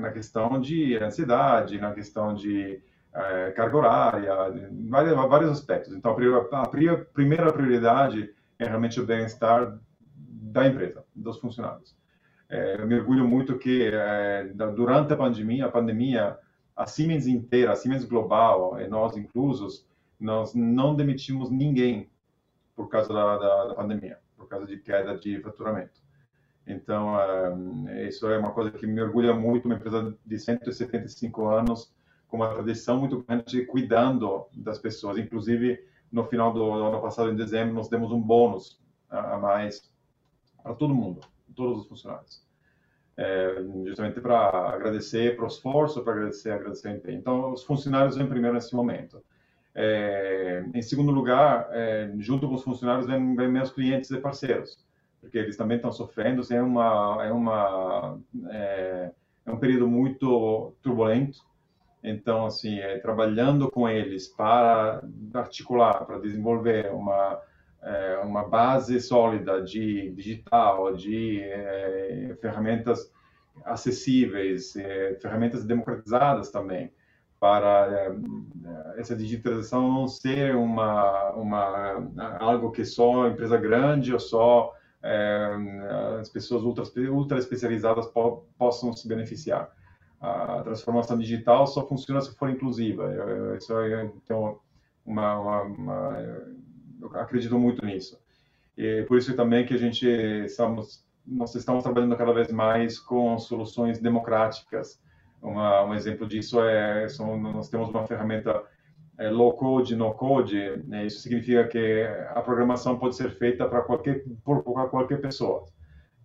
na 0.00 0.12
questão 0.12 0.60
de 0.60 0.96
ansiedade, 0.98 1.80
na 1.80 1.90
questão 1.90 2.32
de 2.32 2.80
é, 3.12 3.50
carga 3.50 3.76
horária, 3.76 4.32
vários, 4.88 5.14
vários 5.16 5.50
aspectos. 5.50 5.92
Então 5.96 6.12
a 6.12 6.68
primeira 7.12 7.52
prioridade 7.52 8.32
é 8.56 8.66
realmente 8.66 9.00
o 9.00 9.04
bem-estar 9.04 9.80
da 10.14 10.64
empresa, 10.64 11.02
dos 11.12 11.38
funcionários. 11.40 11.99
É, 12.50 12.80
eu 12.80 12.86
me 12.86 12.96
orgulho 12.96 13.26
muito 13.26 13.56
que 13.56 13.88
é, 13.94 14.42
durante 14.74 15.12
a 15.12 15.16
pandemia, 15.16 15.66
a 15.66 15.70
pandemia, 15.70 16.36
a 16.76 16.84
Siemens 16.84 17.28
inteira, 17.28 17.72
a 17.72 17.76
Siemens 17.76 18.04
global, 18.04 18.76
nós 18.88 19.16
inclusos, 19.16 19.86
nós 20.18 20.52
não 20.52 20.96
demitimos 20.96 21.48
ninguém 21.48 22.10
por 22.74 22.88
causa 22.88 23.12
da, 23.14 23.38
da, 23.38 23.64
da 23.66 23.74
pandemia, 23.74 24.18
por 24.36 24.48
causa 24.48 24.66
de 24.66 24.78
queda 24.78 25.16
de 25.16 25.40
faturamento. 25.40 26.00
Então, 26.66 27.16
é, 27.88 28.08
isso 28.08 28.26
é 28.26 28.36
uma 28.36 28.50
coisa 28.50 28.72
que 28.72 28.84
me 28.84 29.00
orgulha 29.00 29.32
muito, 29.32 29.66
uma 29.66 29.76
empresa 29.76 30.12
de 30.26 30.38
175 30.38 31.46
anos, 31.46 31.94
com 32.26 32.36
uma 32.36 32.52
tradição 32.52 32.98
muito 32.98 33.22
grande, 33.22 33.64
cuidando 33.66 34.46
das 34.52 34.78
pessoas. 34.78 35.18
Inclusive, 35.18 35.84
no 36.10 36.24
final 36.24 36.52
do 36.52 36.64
ano 36.72 37.00
passado, 37.00 37.30
em 37.30 37.36
dezembro, 37.36 37.74
nós 37.74 37.88
demos 37.88 38.10
um 38.10 38.20
bônus 38.20 38.80
a 39.08 39.38
mais 39.38 39.88
para 40.64 40.74
todo 40.74 40.94
mundo 40.94 41.20
todos 41.60 41.82
os 41.82 41.88
funcionários. 41.88 42.42
É, 43.16 43.62
justamente 43.86 44.18
para 44.20 44.70
agradecer 44.70 45.36
para 45.36 45.44
o 45.44 45.48
esforço, 45.48 46.02
para 46.02 46.14
agradecer, 46.14 46.50
agradecer 46.52 46.88
o 46.88 46.96
empenho. 46.96 47.18
Então, 47.18 47.52
os 47.52 47.62
funcionários 47.62 48.16
vêm 48.16 48.26
primeiro 48.26 48.54
nesse 48.54 48.74
momento. 48.74 49.22
É, 49.74 50.64
em 50.74 50.80
segundo 50.80 51.12
lugar, 51.12 51.68
é, 51.70 52.10
junto 52.18 52.48
com 52.48 52.54
os 52.54 52.62
funcionários 52.62 53.06
vêm, 53.06 53.36
vêm 53.36 53.48
meus 53.48 53.70
clientes 53.70 54.10
e 54.10 54.16
parceiros, 54.16 54.82
porque 55.20 55.36
eles 55.36 55.56
também 55.56 55.76
estão 55.76 55.92
sofrendo. 55.92 56.42
É 56.50 56.62
uma 56.62 57.18
é 57.26 57.30
uma 57.30 58.18
é, 58.48 59.10
é 59.44 59.52
um 59.52 59.58
período 59.58 59.86
muito 59.86 60.74
turbulento. 60.82 61.38
Então, 62.02 62.46
assim, 62.46 62.78
é, 62.78 62.98
trabalhando 62.98 63.70
com 63.70 63.86
eles 63.86 64.28
para 64.28 65.02
articular, 65.34 66.06
para 66.06 66.18
desenvolver 66.18 66.90
uma 66.94 67.38
é, 67.82 68.18
uma 68.18 68.46
base 68.46 69.00
sólida 69.00 69.62
de 69.62 70.10
digital, 70.10 70.94
de 70.94 71.40
é, 71.40 72.36
ferramentas 72.40 73.10
acessíveis, 73.64 74.76
é, 74.76 75.14
ferramentas 75.20 75.64
democratizadas 75.64 76.50
também, 76.50 76.92
para 77.38 77.88
é, 77.90 79.00
essa 79.00 79.16
digitalização 79.16 79.90
não 79.90 80.06
ser 80.06 80.54
uma, 80.54 81.30
uma 81.32 82.36
algo 82.38 82.70
que 82.70 82.84
só 82.84 83.28
empresa 83.28 83.56
grande 83.56 84.12
ou 84.12 84.20
só 84.20 84.74
é, 85.02 85.56
as 86.20 86.28
pessoas 86.28 86.62
ultra, 86.62 86.84
ultra 87.10 87.38
especializadas 87.38 88.06
po, 88.08 88.44
possam 88.58 88.92
se 88.92 89.08
beneficiar. 89.08 89.70
A 90.20 90.60
transformação 90.62 91.16
digital 91.16 91.66
só 91.66 91.86
funciona 91.86 92.20
se 92.20 92.36
for 92.36 92.50
inclusiva. 92.50 93.10
Isso 93.56 93.74
é 93.78 94.04
então 94.04 94.58
uma, 95.06 95.38
uma, 95.38 95.62
uma 95.62 96.18
acredito 97.14 97.58
muito 97.58 97.84
nisso. 97.84 98.18
E 98.76 99.02
por 99.08 99.18
isso 99.18 99.34
também 99.34 99.66
que 99.66 99.74
a 99.74 99.78
gente 99.78 100.06
estamos 100.06 101.04
nós 101.26 101.54
estamos 101.54 101.82
trabalhando 101.82 102.16
cada 102.16 102.32
vez 102.32 102.50
mais 102.50 102.98
com 102.98 103.38
soluções 103.38 104.00
democráticas. 104.00 105.00
Uma, 105.40 105.84
um 105.84 105.94
exemplo 105.94 106.26
disso 106.26 106.60
é 106.60 107.08
são, 107.08 107.38
nós 107.38 107.68
temos 107.68 107.88
uma 107.88 108.06
ferramenta 108.06 108.62
é, 109.18 109.30
low 109.30 109.52
code, 109.54 109.94
no 109.94 110.12
code. 110.12 110.82
Né? 110.86 111.06
Isso 111.06 111.20
significa 111.20 111.66
que 111.68 112.02
a 112.30 112.40
programação 112.40 112.98
pode 112.98 113.16
ser 113.16 113.30
feita 113.30 113.66
para 113.66 113.82
qualquer 113.82 114.24
por, 114.44 114.62
por 114.62 114.90
qualquer 114.90 115.20
pessoa. 115.20 115.66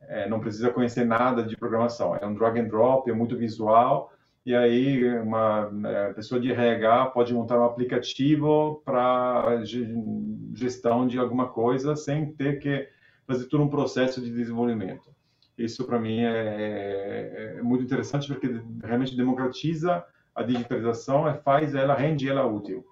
É, 0.08 0.27
não 0.29 0.39
precisa 0.39 0.70
conhecer 0.70 1.05
nada 1.05 1.44
de 1.44 1.55
programação. 1.58 2.15
É 2.15 2.25
um 2.25 2.34
drag 2.34 2.60
and 2.60 2.67
drop, 2.67 3.10
é 3.10 3.13
muito 3.13 3.38
visual 3.38 4.12
e 4.45 4.53
aí 4.53 5.19
uma 5.19 5.71
é, 5.85 6.13
pessoa 6.13 6.39
de 6.39 6.51
RH 6.51 7.07
pode 7.07 7.33
montar 7.33 7.59
um 7.59 7.65
aplicativo 7.65 8.81
para 8.85 9.63
gestão 10.53 11.07
de 11.07 11.17
alguma 11.17 11.47
coisa 11.47 11.95
sem 11.95 12.31
ter 12.33 12.59
que 12.59 12.87
fazer 13.25 13.45
todo 13.45 13.63
um 13.63 13.69
processo 13.69 14.21
de 14.21 14.31
desenvolvimento. 14.31 15.09
Isso 15.57 15.83
para 15.85 15.99
mim 15.99 16.19
é, 16.19 16.27
é, 16.27 17.55
é, 17.57 17.61
muito 17.63 17.83
interessante 17.83 18.27
porque 18.27 18.61
realmente 18.83 19.17
democratiza 19.17 20.05
a 20.35 20.43
digitalização 20.43 21.27
e 21.27 21.33
faz 21.39 21.73
ela 21.73 21.95
rende 21.95 22.29
ela 22.29 22.45
útil 22.45 22.85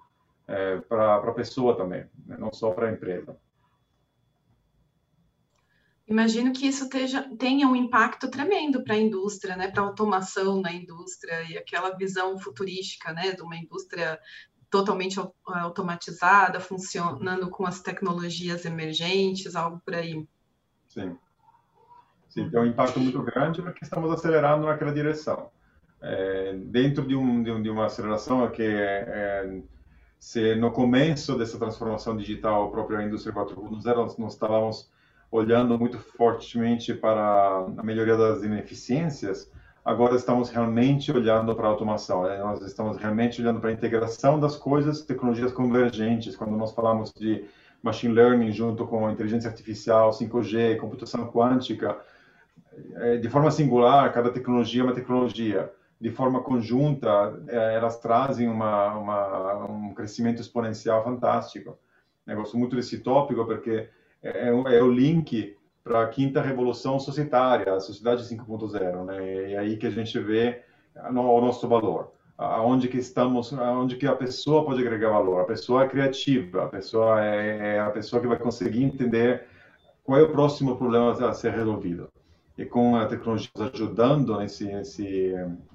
é, 0.48 0.78
para 0.78 1.16
a 1.16 1.32
pessoa 1.32 1.76
também, 1.76 2.04
né? 2.26 2.36
não 2.38 2.52
só 2.52 2.70
para 2.72 2.88
a 2.88 2.92
empresa. 2.92 3.36
Imagino 6.06 6.52
que 6.52 6.66
isso 6.66 6.88
teja, 6.88 7.22
tenha 7.38 7.66
um 7.66 7.74
impacto 7.74 8.28
tremendo 8.28 8.84
para 8.84 8.94
a 8.94 8.98
indústria, 8.98 9.56
né, 9.56 9.68
para 9.68 9.82
a 9.82 9.86
automação 9.86 10.60
na 10.60 10.70
indústria 10.70 11.42
e 11.44 11.56
aquela 11.56 11.96
visão 11.96 12.38
futurística, 12.38 13.12
né, 13.12 13.32
de 13.32 13.42
uma 13.42 13.56
indústria 13.56 14.18
totalmente 14.70 15.18
automatizada, 15.46 16.60
funcionando 16.60 17.48
com 17.48 17.64
as 17.64 17.80
tecnologias 17.80 18.64
emergentes, 18.64 19.54
algo 19.54 19.80
por 19.84 19.94
aí. 19.94 20.26
Sim. 20.88 21.16
Sim, 22.28 22.50
tem 22.50 22.60
um 22.60 22.66
impacto 22.66 22.98
muito 22.98 23.22
grande 23.22 23.62
porque 23.62 23.84
estamos 23.84 24.10
acelerando 24.10 24.66
naquela 24.66 24.92
direção. 24.92 25.50
É, 26.02 26.52
dentro 26.52 27.06
de, 27.06 27.14
um, 27.14 27.42
de, 27.42 27.50
um, 27.52 27.62
de, 27.62 27.70
uma 27.70 27.86
aceleração 27.86 28.50
que 28.50 28.62
é, 28.62 29.04
é, 29.06 29.62
se 30.18 30.56
no 30.56 30.72
começo 30.72 31.38
dessa 31.38 31.56
transformação 31.56 32.16
digital, 32.16 32.72
própria 32.72 33.02
indústria 33.04 33.32
4.0, 33.32 34.18
nós 34.18 34.32
estávamos 34.32 34.90
olhando 35.30 35.78
muito 35.78 35.98
fortemente 35.98 36.94
para 36.94 37.66
a 37.76 37.82
melhoria 37.82 38.16
das 38.16 38.42
ineficiências, 38.42 39.50
agora 39.84 40.16
estamos 40.16 40.50
realmente 40.50 41.12
olhando 41.12 41.54
para 41.54 41.66
a 41.66 41.70
automação. 41.70 42.22
Né? 42.22 42.38
Nós 42.38 42.62
estamos 42.62 42.96
realmente 42.96 43.42
olhando 43.42 43.60
para 43.60 43.70
a 43.70 43.72
integração 43.72 44.38
das 44.40 44.56
coisas, 44.56 45.02
tecnologias 45.02 45.52
convergentes. 45.52 46.36
Quando 46.36 46.56
nós 46.56 46.72
falamos 46.72 47.12
de 47.12 47.44
machine 47.82 48.14
learning 48.14 48.52
junto 48.52 48.86
com 48.86 49.10
inteligência 49.10 49.50
artificial, 49.50 50.10
5G, 50.10 50.78
computação 50.78 51.30
quântica, 51.30 51.98
é, 52.94 53.18
de 53.18 53.28
forma 53.28 53.50
singular, 53.50 54.12
cada 54.12 54.30
tecnologia 54.30 54.80
é 54.80 54.84
uma 54.84 54.94
tecnologia. 54.94 55.70
De 56.00 56.10
forma 56.10 56.42
conjunta, 56.42 57.08
é, 57.48 57.74
elas 57.74 57.98
trazem 57.98 58.48
uma, 58.48 58.94
uma, 58.96 59.64
um 59.66 59.94
crescimento 59.94 60.40
exponencial 60.40 61.04
fantástico. 61.04 61.78
Eu 62.26 62.36
gosto 62.36 62.56
muito 62.56 62.74
desse 62.74 62.98
tópico 62.98 63.44
porque 63.44 63.88
é, 64.24 64.48
é, 64.48 64.78
é 64.78 64.82
o 64.82 64.90
link 64.90 65.54
para 65.84 66.02
a 66.02 66.08
quinta 66.08 66.40
revolução 66.40 66.98
societária, 66.98 67.74
a 67.74 67.80
sociedade 67.80 68.22
5.0, 68.22 69.04
né? 69.04 69.52
É 69.52 69.58
aí 69.58 69.76
que 69.76 69.86
a 69.86 69.90
gente 69.90 70.18
vê 70.18 70.62
o 71.10 71.12
nosso 71.12 71.68
valor, 71.68 72.12
aonde 72.38 72.88
que 72.88 72.96
estamos, 72.96 73.52
aonde 73.52 73.96
que 73.96 74.06
a 74.06 74.16
pessoa 74.16 74.64
pode 74.64 74.80
agregar 74.80 75.10
valor. 75.10 75.42
A 75.42 75.44
pessoa 75.44 75.84
é 75.84 75.88
criativa, 75.88 76.64
a 76.64 76.68
pessoa 76.68 77.22
é, 77.22 77.74
é 77.74 77.80
a 77.80 77.90
pessoa 77.90 78.22
que 78.22 78.26
vai 78.26 78.38
conseguir 78.38 78.82
entender 78.82 79.46
qual 80.02 80.18
é 80.18 80.22
o 80.22 80.32
próximo 80.32 80.76
problema 80.76 81.12
a 81.12 81.34
ser 81.34 81.52
resolvido. 81.52 82.08
E 82.56 82.64
com 82.64 82.96
a 82.96 83.06
tecnologia 83.06 83.50
ajudando 83.74 84.38
nesse 84.38 84.70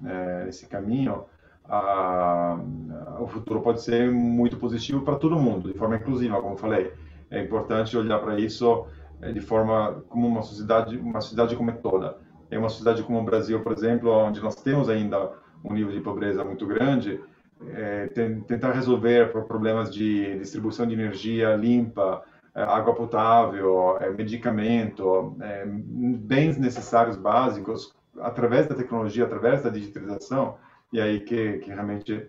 é, 0.04 0.66
caminho, 0.68 1.24
a, 1.66 2.58
a, 2.58 3.22
o 3.22 3.28
futuro 3.28 3.60
pode 3.60 3.80
ser 3.82 4.10
muito 4.10 4.56
positivo 4.56 5.02
para 5.02 5.16
todo 5.16 5.38
mundo, 5.38 5.70
de 5.70 5.78
forma 5.78 5.96
inclusiva, 5.96 6.40
como 6.40 6.56
falei 6.56 6.92
é 7.30 7.40
importante 7.40 7.96
olhar 7.96 8.18
para 8.18 8.38
isso 8.38 8.86
é, 9.20 9.32
de 9.32 9.40
forma 9.40 10.02
como 10.08 10.26
uma 10.26 10.42
sociedade, 10.42 10.96
uma 10.96 11.20
sociedade 11.20 11.56
como 11.56 11.70
é 11.70 11.74
toda. 11.74 12.18
É 12.50 12.58
uma 12.58 12.68
sociedade 12.68 13.02
como 13.02 13.20
o 13.20 13.24
Brasil, 13.24 13.62
por 13.62 13.72
exemplo, 13.72 14.10
onde 14.10 14.40
nós 14.40 14.56
temos 14.56 14.88
ainda 14.88 15.32
um 15.64 15.72
nível 15.72 15.92
de 15.92 16.00
pobreza 16.00 16.44
muito 16.44 16.66
grande, 16.66 17.20
é, 17.68 18.06
tentar 18.46 18.72
resolver 18.72 19.30
problemas 19.32 19.92
de 19.92 20.38
distribuição 20.38 20.86
de 20.86 20.94
energia 20.94 21.54
limpa, 21.54 22.24
é, 22.54 22.62
água 22.62 22.94
potável, 22.94 23.96
é, 24.00 24.10
medicamento, 24.10 25.36
é, 25.40 25.64
bens 25.66 26.56
necessários 26.56 27.16
básicos 27.16 27.94
através 28.18 28.66
da 28.66 28.74
tecnologia, 28.74 29.24
através 29.24 29.62
da 29.62 29.70
digitalização, 29.70 30.56
e 30.92 31.00
aí 31.00 31.20
que, 31.20 31.58
que 31.58 31.70
realmente 31.70 32.28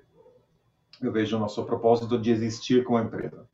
eu 1.01 1.11
vejo 1.11 1.35
o 1.35 1.39
nosso 1.39 1.65
propósito 1.65 2.19
de 2.19 2.29
existir 2.29 2.83
como 2.83 2.99
empresa. 2.99 3.47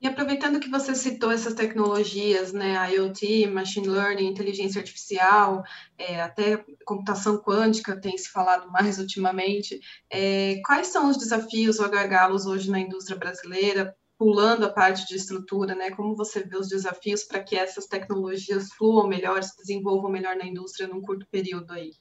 E 0.00 0.06
aproveitando 0.06 0.60
que 0.60 0.68
você 0.68 0.94
citou 0.94 1.30
essas 1.30 1.54
tecnologias, 1.54 2.52
né, 2.52 2.74
IoT, 2.94 3.46
machine 3.46 3.88
learning, 3.88 4.26
inteligência 4.26 4.78
artificial, 4.80 5.62
é, 5.96 6.20
até 6.20 6.64
computação 6.84 7.38
quântica 7.38 7.98
tem 7.98 8.16
se 8.18 8.28
falado 8.30 8.70
mais 8.70 8.98
ultimamente, 8.98 9.80
é, 10.10 10.60
quais 10.66 10.88
são 10.88 11.08
os 11.08 11.16
desafios 11.16 11.78
ou 11.78 11.88
gargalos 11.88 12.44
hoje 12.46 12.70
na 12.70 12.78
indústria 12.78 13.16
brasileira, 13.16 13.96
pulando 14.18 14.64
a 14.66 14.72
parte 14.72 15.06
de 15.06 15.16
estrutura, 15.16 15.74
né? 15.74 15.90
Como 15.90 16.14
você 16.14 16.42
vê 16.42 16.56
os 16.56 16.68
desafios 16.68 17.24
para 17.24 17.42
que 17.42 17.56
essas 17.56 17.86
tecnologias 17.86 18.68
fluam 18.72 19.06
melhor, 19.08 19.42
se 19.42 19.56
desenvolvam 19.56 20.10
melhor 20.10 20.36
na 20.36 20.46
indústria 20.46 20.88
num 20.88 21.00
curto 21.02 21.26
período 21.30 21.72
aí? 21.72 21.92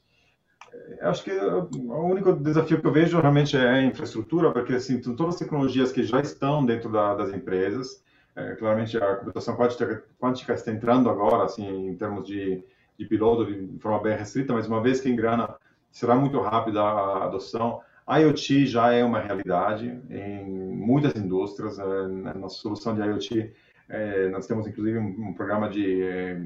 É, 1.00 1.08
acho 1.08 1.24
que 1.24 1.32
o 1.32 2.06
único 2.06 2.34
desafio 2.34 2.80
que 2.80 2.88
eu 2.88 2.92
vejo 2.92 3.20
realmente 3.20 3.56
é 3.58 3.68
a 3.68 3.84
infraestrutura, 3.84 4.52
porque 4.52 4.74
assim, 4.74 5.00
todas 5.00 5.36
as 5.36 5.40
tecnologias 5.40 5.92
que 5.92 6.04
já 6.04 6.20
estão 6.22 6.66
dentro 6.66 6.92
da, 6.92 7.16
das 7.16 7.34
empresas, 7.34 8.04
é, 8.36 8.56
claramente 8.56 8.98
a 8.98 9.16
computação 9.16 9.56
quântica, 9.56 10.04
quântica, 10.20 10.54
está 10.54 10.72
entrando 10.72 11.10
agora, 11.10 11.46
assim, 11.46 11.90
em 11.90 11.96
termos 11.96 12.28
de, 12.28 12.64
de 12.98 13.06
piloto, 13.06 13.46
de 13.46 13.80
forma 13.80 14.02
bem 14.02 14.18
restrita, 14.18 14.54
mas 14.54 14.68
uma 14.68 14.82
vez 14.82 15.00
que 15.00 15.10
engrana, 15.10 15.56
será 15.92 16.16
muito 16.16 16.40
rápida 16.42 16.82
a 16.82 17.26
adoção. 17.26 17.82
A 18.06 18.20
IoT 18.20 18.68
já 18.68 18.92
é 18.92 19.04
uma 19.04 19.20
realidade 19.20 20.00
em 20.10 20.46
muitas 20.46 21.16
indústrias. 21.16 21.80
É, 21.80 22.08
na 22.08 22.34
nossa 22.34 22.58
solução 22.58 22.94
de 22.94 23.02
IoT, 23.02 23.54
é, 23.88 24.28
nós 24.30 24.46
temos 24.46 24.68
inclusive 24.68 24.98
um, 24.98 25.30
um 25.30 25.34
programa 25.34 25.70
de 25.70 26.04
é, 26.04 26.38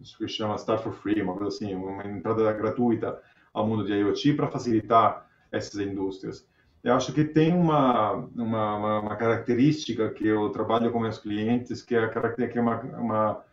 isso 0.00 0.16
que 0.16 0.26
chama 0.28 0.56
Start 0.56 0.82
for 0.82 0.92
Free, 0.92 1.20
uma 1.20 1.34
coisa 1.34 1.48
assim, 1.48 1.74
uma 1.74 2.06
entrada 2.06 2.52
gratuita 2.52 3.20
ao 3.52 3.66
mundo 3.66 3.84
de 3.84 3.92
IoT 3.92 4.34
para 4.34 4.48
facilitar 4.48 5.26
essas 5.52 5.78
indústrias. 5.80 6.48
Eu 6.82 6.94
acho 6.94 7.12
que 7.12 7.24
tem 7.24 7.52
uma, 7.52 8.12
uma, 8.34 9.00
uma, 9.00 9.16
característica 9.16 10.08
que 10.10 10.26
eu 10.26 10.48
trabalho 10.48 10.90
com 10.90 11.00
meus 11.00 11.18
clientes, 11.18 11.82
que 11.82 11.94
é, 11.94 12.04
a 12.04 12.08
que 12.08 12.58
é 12.58 12.60
uma, 12.60 12.80
uma, 12.80 13.44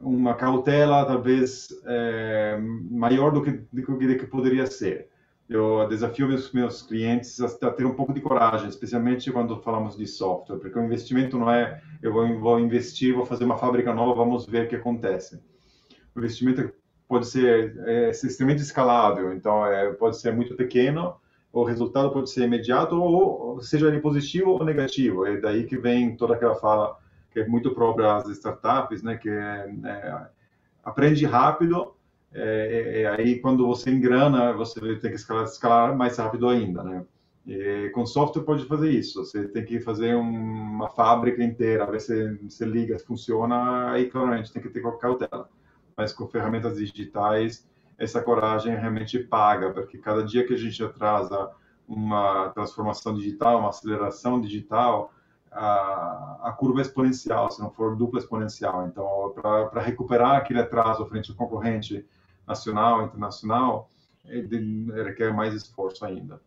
uma 0.00 0.34
cautela 0.34 1.04
talvez 1.04 1.68
é, 1.84 2.56
maior 2.88 3.32
do 3.32 3.42
que, 3.42 3.50
do 3.50 4.18
que 4.18 4.26
poderia 4.26 4.66
ser. 4.66 5.08
Eu 5.48 5.88
desafio 5.88 6.28
meus, 6.28 6.52
meus 6.52 6.82
clientes 6.82 7.40
a 7.40 7.70
ter 7.70 7.84
um 7.84 7.94
pouco 7.94 8.12
de 8.12 8.20
coragem, 8.20 8.68
especialmente 8.68 9.32
quando 9.32 9.60
falamos 9.60 9.96
de 9.96 10.06
software, 10.06 10.58
porque 10.58 10.78
o 10.78 10.84
investimento 10.84 11.38
não 11.38 11.50
é 11.50 11.82
eu 12.00 12.12
vou, 12.12 12.38
vou 12.38 12.60
investir, 12.60 13.14
vou 13.14 13.24
fazer 13.24 13.44
uma 13.44 13.56
fábrica 13.56 13.92
nova, 13.92 14.14
vamos 14.14 14.46
ver 14.46 14.66
o 14.66 14.68
que 14.68 14.76
acontece 14.76 15.42
o 16.18 16.24
investimento 16.24 16.72
pode 17.08 17.26
ser 17.26 17.74
é, 17.86 18.10
extremamente 18.10 18.62
escalável, 18.62 19.32
então 19.32 19.64
é, 19.64 19.92
pode 19.92 20.20
ser 20.20 20.32
muito 20.34 20.54
pequeno, 20.54 21.16
o 21.52 21.64
resultado 21.64 22.10
pode 22.10 22.30
ser 22.30 22.44
imediato, 22.44 23.00
ou 23.00 23.60
seja 23.62 23.88
ele 23.88 24.00
positivo 24.00 24.50
ou 24.50 24.64
negativo. 24.64 25.24
É 25.24 25.38
daí 25.38 25.64
que 25.64 25.78
vem 25.78 26.14
toda 26.16 26.34
aquela 26.34 26.54
fala 26.56 26.96
que 27.30 27.40
é 27.40 27.46
muito 27.46 27.74
própria 27.74 28.16
às 28.16 28.28
startups, 28.28 29.02
né, 29.02 29.16
que 29.16 29.30
é, 29.30 29.74
é, 29.84 30.26
aprende 30.84 31.24
rápido, 31.24 31.94
é, 32.32 32.40
é, 32.40 33.02
é, 33.02 33.06
aí 33.06 33.40
quando 33.40 33.66
você 33.66 33.90
engrana, 33.90 34.52
você 34.52 34.80
tem 34.96 35.10
que 35.10 35.16
escalar, 35.16 35.44
escalar 35.44 35.96
mais 35.96 36.18
rápido 36.18 36.48
ainda, 36.48 36.82
né? 36.82 37.04
E 37.46 37.88
com 37.94 38.04
software 38.04 38.42
pode 38.42 38.66
fazer 38.66 38.90
isso. 38.90 39.24
Você 39.24 39.48
tem 39.48 39.64
que 39.64 39.80
fazer 39.80 40.14
uma 40.14 40.90
fábrica 40.90 41.42
inteira, 41.42 41.90
ver 41.90 42.00
se, 42.02 42.38
se 42.50 42.64
liga, 42.66 42.98
funciona, 42.98 43.92
aí 43.92 44.10
claramente 44.10 44.52
tem 44.52 44.60
que 44.60 44.68
ter 44.68 44.82
cautela 44.98 45.48
mas 45.98 46.12
com 46.12 46.28
ferramentas 46.28 46.78
digitais 46.78 47.66
essa 47.98 48.22
coragem 48.22 48.76
realmente 48.76 49.18
paga, 49.18 49.72
porque 49.72 49.98
cada 49.98 50.22
dia 50.22 50.46
que 50.46 50.54
a 50.54 50.56
gente 50.56 50.82
atrasa 50.84 51.50
uma 51.88 52.50
transformação 52.50 53.12
digital, 53.12 53.58
uma 53.58 53.70
aceleração 53.70 54.40
digital, 54.40 55.12
a, 55.50 56.38
a 56.44 56.52
curva 56.52 56.78
é 56.78 56.82
exponencial, 56.82 57.50
se 57.50 57.60
não 57.60 57.70
for 57.70 57.96
dupla 57.96 58.20
exponencial. 58.20 58.86
Então, 58.86 59.34
para 59.34 59.82
recuperar 59.82 60.36
aquele 60.36 60.60
atraso 60.60 61.04
frente 61.06 61.32
ao 61.32 61.36
concorrente 61.36 62.06
nacional, 62.46 63.04
internacional, 63.04 63.90
requer 64.24 65.34
mais 65.34 65.52
esforço 65.52 66.04
ainda. 66.04 66.40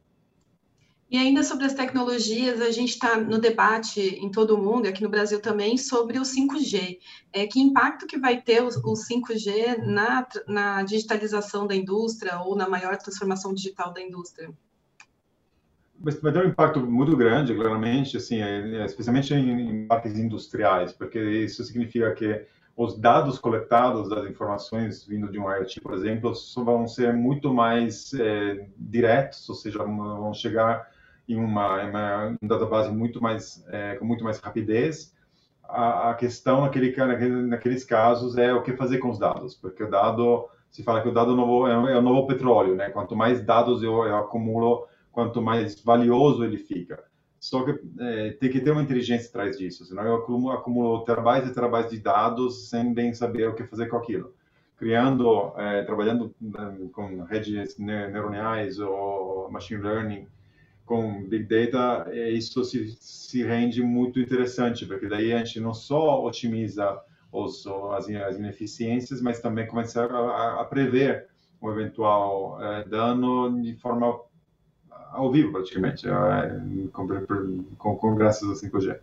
E 1.11 1.17
ainda 1.17 1.43
sobre 1.43 1.65
as 1.65 1.73
tecnologias, 1.73 2.61
a 2.61 2.71
gente 2.71 2.91
está 2.91 3.17
no 3.17 3.37
debate 3.37 3.99
em 3.99 4.31
todo 4.31 4.55
o 4.55 4.57
mundo, 4.57 4.87
aqui 4.87 5.03
no 5.03 5.09
Brasil 5.09 5.41
também, 5.41 5.77
sobre 5.77 6.17
o 6.17 6.21
5G. 6.21 6.99
É, 7.33 7.45
que 7.45 7.59
impacto 7.59 8.07
que 8.07 8.17
vai 8.17 8.39
ter 8.41 8.63
o, 8.63 8.67
o 8.67 8.93
5G 8.93 9.79
na, 9.85 10.25
na 10.47 10.83
digitalização 10.83 11.67
da 11.67 11.75
indústria 11.75 12.39
ou 12.39 12.55
na 12.55 12.69
maior 12.69 12.95
transformação 12.95 13.53
digital 13.53 13.91
da 13.91 14.01
indústria? 14.01 14.49
vai 15.99 16.31
ter 16.31 16.45
um 16.45 16.49
impacto 16.49 16.79
muito 16.79 17.15
grande, 17.17 17.53
claramente, 17.53 18.15
assim, 18.15 18.41
é, 18.41 18.81
é, 18.81 18.85
especialmente 18.85 19.33
em, 19.33 19.83
em 19.83 19.87
parques 19.87 20.17
industriais, 20.17 20.93
porque 20.93 21.19
isso 21.19 21.61
significa 21.65 22.11
que 22.13 22.45
os 22.75 22.97
dados 22.97 23.37
coletados 23.37 24.09
das 24.09 24.25
informações 24.29 25.05
vindo 25.05 25.29
de 25.29 25.37
um 25.37 25.51
IoT, 25.51 25.81
por 25.81 25.93
exemplo, 25.93 26.33
vão 26.55 26.87
ser 26.87 27.13
muito 27.13 27.53
mais 27.53 28.13
é, 28.13 28.65
diretos, 28.77 29.47
ou 29.49 29.55
seja, 29.55 29.79
vão 29.83 30.33
chegar 30.33 30.89
em 31.27 31.35
uma, 31.35 31.83
uma 31.83 32.37
database 32.41 32.91
muito 32.91 33.21
mais 33.21 33.63
é, 33.69 33.95
com 33.95 34.05
muito 34.05 34.23
mais 34.23 34.39
rapidez. 34.39 35.15
A, 35.63 36.11
a 36.11 36.13
questão 36.15 36.61
naquele, 36.61 36.93
naqueles 37.47 37.85
casos 37.85 38.37
é 38.37 38.53
o 38.53 38.61
que 38.61 38.73
fazer 38.73 38.97
com 38.97 39.09
os 39.09 39.19
dados, 39.19 39.55
porque 39.55 39.83
o 39.83 39.89
dado 39.89 40.49
se 40.69 40.83
fala 40.83 41.01
que 41.01 41.09
o 41.09 41.13
dado 41.13 41.35
novo 41.35 41.67
é, 41.67 41.93
é 41.93 41.97
o 41.97 42.01
novo 42.01 42.27
petróleo, 42.27 42.75
né? 42.75 42.89
Quanto 42.89 43.15
mais 43.15 43.43
dados 43.43 43.83
eu, 43.83 44.03
eu 44.05 44.17
acumulo, 44.17 44.87
quanto 45.11 45.41
mais 45.41 45.81
valioso 45.81 46.43
ele 46.43 46.57
fica. 46.57 47.03
Só 47.39 47.65
que 47.65 47.79
é, 47.99 48.31
tem 48.31 48.49
que 48.49 48.61
ter 48.61 48.71
uma 48.71 48.83
inteligência 48.83 49.27
atrás 49.27 49.57
disso, 49.57 49.83
senão 49.83 50.03
eu 50.03 50.15
acumulo, 50.15 50.53
acumulo 50.53 51.03
terabytes 51.03 51.49
e 51.49 51.53
terabytes 51.53 51.91
de 51.91 51.99
dados 51.99 52.69
sem 52.69 52.93
bem 52.93 53.13
saber 53.13 53.49
o 53.49 53.55
que 53.55 53.63
fazer 53.63 53.87
com 53.87 53.97
aquilo. 53.97 54.33
Criando, 54.77 55.51
é, 55.57 55.83
trabalhando 55.83 56.33
né, 56.39 56.77
com 56.93 57.23
redes 57.23 57.77
neuronais 57.77 58.79
ou 58.79 59.49
machine 59.51 59.81
learning, 59.81 60.27
com 60.91 61.23
Big 61.23 61.45
Data, 61.45 62.11
é, 62.11 62.29
isso 62.31 62.65
se, 62.65 62.97
se 62.99 63.41
rende 63.45 63.81
muito 63.81 64.19
interessante, 64.19 64.85
porque 64.85 65.07
daí 65.07 65.31
a 65.31 65.37
gente 65.37 65.57
não 65.61 65.73
só 65.73 66.21
otimiza 66.21 66.99
os, 67.31 67.65
as, 67.65 68.09
as 68.09 68.35
ineficiências, 68.35 69.21
mas 69.21 69.39
também 69.39 69.65
começa 69.65 70.03
a, 70.03 70.59
a 70.59 70.65
prever 70.65 71.29
um 71.61 71.71
eventual 71.71 72.61
é, 72.61 72.83
dano 72.83 73.61
de 73.61 73.73
forma 73.75 74.19
ao 74.89 75.31
vivo, 75.31 75.53
praticamente, 75.53 76.09
é, 76.09 76.89
com, 76.91 77.07
com, 77.77 77.95
com 77.95 78.15
graças 78.15 78.43
ao 78.49 78.55
5G. 78.55 78.99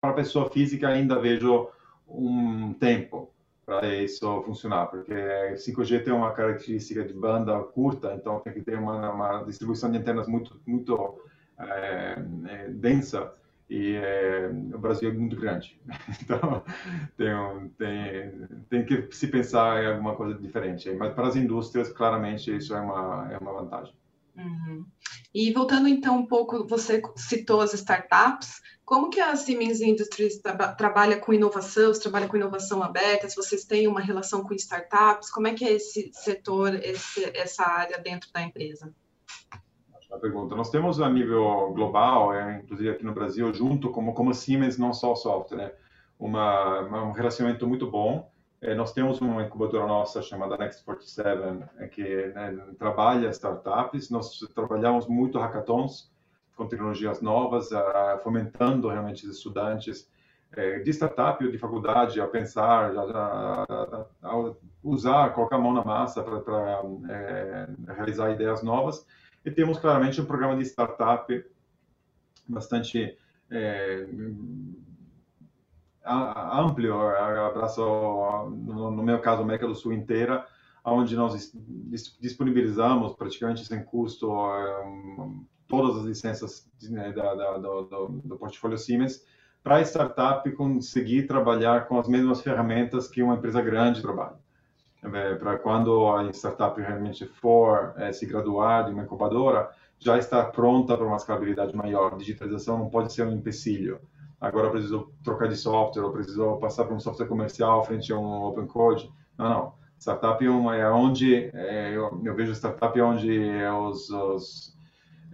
Para 0.00 0.10
a 0.10 0.14
pessoa 0.14 0.50
física, 0.50 0.88
ainda 0.88 1.20
vejo 1.20 1.68
um 2.08 2.72
tempo 2.72 3.31
para 3.64 3.94
isso 3.94 4.42
funcionar, 4.42 4.86
porque 4.86 5.14
5G 5.14 6.04
tem 6.04 6.12
uma 6.12 6.32
característica 6.32 7.04
de 7.04 7.12
banda 7.12 7.58
curta, 7.60 8.14
então 8.14 8.40
tem 8.40 8.52
que 8.52 8.62
ter 8.62 8.78
uma, 8.78 9.10
uma 9.10 9.44
distribuição 9.44 9.90
de 9.90 9.98
antenas 9.98 10.26
muito 10.26 10.60
muito 10.66 11.20
é, 11.58 12.16
densa 12.70 13.32
e 13.70 13.94
é, 13.94 14.50
o 14.74 14.78
Brasil 14.78 15.10
é 15.10 15.12
muito 15.12 15.36
grande, 15.36 15.80
então 16.20 16.62
tem, 17.16 17.34
um, 17.34 17.68
tem, 17.70 18.32
tem 18.68 18.84
que 18.84 19.08
se 19.14 19.28
pensar 19.28 19.82
em 19.82 19.86
alguma 19.86 20.14
coisa 20.14 20.34
diferente. 20.34 20.90
Mas 20.92 21.14
para 21.14 21.28
as 21.28 21.36
indústrias, 21.36 21.88
claramente 21.90 22.54
isso 22.54 22.74
é 22.74 22.80
uma 22.80 23.28
é 23.32 23.38
uma 23.38 23.52
vantagem. 23.52 23.94
Uhum. 24.36 24.84
E 25.34 25.52
voltando 25.52 25.88
então 25.88 26.18
um 26.18 26.26
pouco, 26.26 26.66
você 26.66 27.00
citou 27.16 27.60
as 27.60 27.72
startups. 27.74 28.60
Como 28.92 29.08
que 29.08 29.22
a 29.22 29.34
Siemens 29.34 29.80
Industries 29.80 30.38
tra 30.42 30.74
trabalha 30.74 31.16
com 31.16 31.32
inovação? 31.32 31.94
Você 31.94 32.02
trabalha 32.02 32.28
com 32.28 32.36
inovação 32.36 32.82
aberta? 32.82 33.26
Se 33.26 33.34
vocês 33.34 33.64
têm 33.64 33.88
uma 33.88 34.02
relação 34.02 34.44
com 34.44 34.52
startups, 34.52 35.30
como 35.30 35.46
é 35.46 35.54
que 35.54 35.64
é 35.64 35.72
esse 35.72 36.10
setor, 36.12 36.74
esse, 36.74 37.24
essa 37.34 37.64
área 37.64 37.98
dentro 37.98 38.30
da 38.34 38.42
empresa? 38.42 38.94
A 40.12 40.18
pergunta. 40.18 40.54
Nós 40.54 40.68
temos 40.68 41.00
a 41.00 41.08
nível 41.08 41.72
global, 41.72 42.34
é, 42.34 42.58
inclusive 42.58 42.90
aqui 42.90 43.02
no 43.02 43.14
Brasil, 43.14 43.50
junto 43.54 43.90
como 43.90 44.12
como 44.12 44.34
Siemens, 44.34 44.76
não 44.76 44.92
só 44.92 45.12
o 45.12 45.16
software, 45.16 45.56
né? 45.56 45.72
uma, 46.18 46.80
uma, 46.80 47.02
um 47.04 47.12
relacionamento 47.12 47.66
muito 47.66 47.90
bom 47.90 48.30
é, 48.60 48.74
nós 48.76 48.92
temos 48.92 49.20
uma 49.20 49.42
incubadora 49.42 49.86
nossa 49.86 50.22
chamada 50.22 50.56
Next 50.56 50.84
47, 50.84 51.64
é, 51.78 51.88
que 51.88 52.02
né, 52.28 52.56
trabalha 52.78 53.28
startups. 53.30 54.08
Nós 54.08 54.38
trabalhamos 54.54 55.08
muito 55.08 55.36
hackathons 55.36 56.11
com 56.56 56.66
tecnologias 56.66 57.20
novas, 57.20 57.70
fomentando 58.22 58.88
realmente 58.88 59.28
estudantes 59.28 60.10
é, 60.54 60.80
de 60.80 60.90
startup 60.90 61.42
ou 61.44 61.50
de 61.50 61.58
faculdade 61.58 62.20
a 62.20 62.26
pensar, 62.26 62.94
a, 62.94 63.64
a, 63.68 64.06
a 64.22 64.54
usar, 64.82 65.32
colocar 65.34 65.56
a 65.56 65.58
mão 65.58 65.72
na 65.72 65.84
massa 65.84 66.22
para 66.22 66.82
é, 67.08 67.68
realizar 67.94 68.30
ideias 68.30 68.62
novas. 68.62 69.06
E 69.44 69.50
temos 69.50 69.78
claramente 69.78 70.20
um 70.20 70.26
programa 70.26 70.56
de 70.56 70.62
startup 70.64 71.44
bastante 72.46 73.16
é, 73.50 74.06
amplo, 76.04 77.08
abraço, 77.46 77.82
no 78.50 79.02
meu 79.02 79.20
caso, 79.20 79.40
a 79.40 79.44
América 79.44 79.66
do 79.66 79.74
Sul 79.74 79.92
inteira, 79.92 80.46
onde 80.84 81.16
nós 81.16 81.52
disponibilizamos 82.20 83.14
praticamente 83.14 83.64
sem 83.64 83.82
custo 83.84 84.30
todas 85.72 85.96
as 85.96 86.04
licenças 86.04 86.70
né, 86.82 87.12
da, 87.12 87.34
da, 87.34 87.56
do, 87.56 88.20
do, 88.22 88.36
portfólio 88.36 88.76
Siemens 88.76 89.24
para 89.64 89.76
a 89.76 89.80
startup 89.80 90.50
conseguir 90.52 91.22
trabalhar 91.22 91.88
com 91.88 91.98
as 91.98 92.06
mesmas 92.06 92.42
ferramentas 92.42 93.08
que 93.08 93.22
uma 93.22 93.36
empresa 93.36 93.62
grande 93.62 94.02
trabalha. 94.02 94.36
É, 95.02 95.34
para 95.34 95.56
quando 95.56 96.08
a 96.10 96.30
startup 96.30 96.78
realmente 96.78 97.26
for 97.26 97.94
é, 97.96 98.12
se 98.12 98.26
graduar 98.26 98.84
de 98.84 98.92
uma 98.92 99.04
incubadora, 99.04 99.70
já 99.98 100.18
está 100.18 100.44
pronta 100.44 100.94
para 100.94 101.06
uma 101.06 101.16
escalabilidade 101.16 101.74
maior. 101.74 102.18
Digitalização 102.18 102.76
não 102.78 102.90
pode 102.90 103.10
ser 103.10 103.26
um 103.26 103.32
empecilho. 103.32 103.98
Agora 104.38 104.66
eu 104.66 104.72
preciso 104.72 105.10
trocar 105.24 105.48
de 105.48 105.56
software, 105.56 106.02
eu 106.02 106.12
preciso 106.12 106.56
passar 106.58 106.84
para 106.84 106.94
um 106.94 107.00
software 107.00 107.28
comercial 107.28 107.82
frente 107.82 108.12
a 108.12 108.18
um 108.18 108.42
open 108.44 108.66
code. 108.66 109.10
Não, 109.38 109.48
não. 109.48 109.74
Startup 109.98 110.44
é 110.44 110.90
onde 110.90 111.50
é, 111.54 111.96
eu, 111.96 112.20
eu, 112.22 112.34
vejo 112.34 112.52
startup 112.52 112.98
é 112.98 113.02
onde 113.02 113.40
os, 113.88 114.10
os 114.10 114.76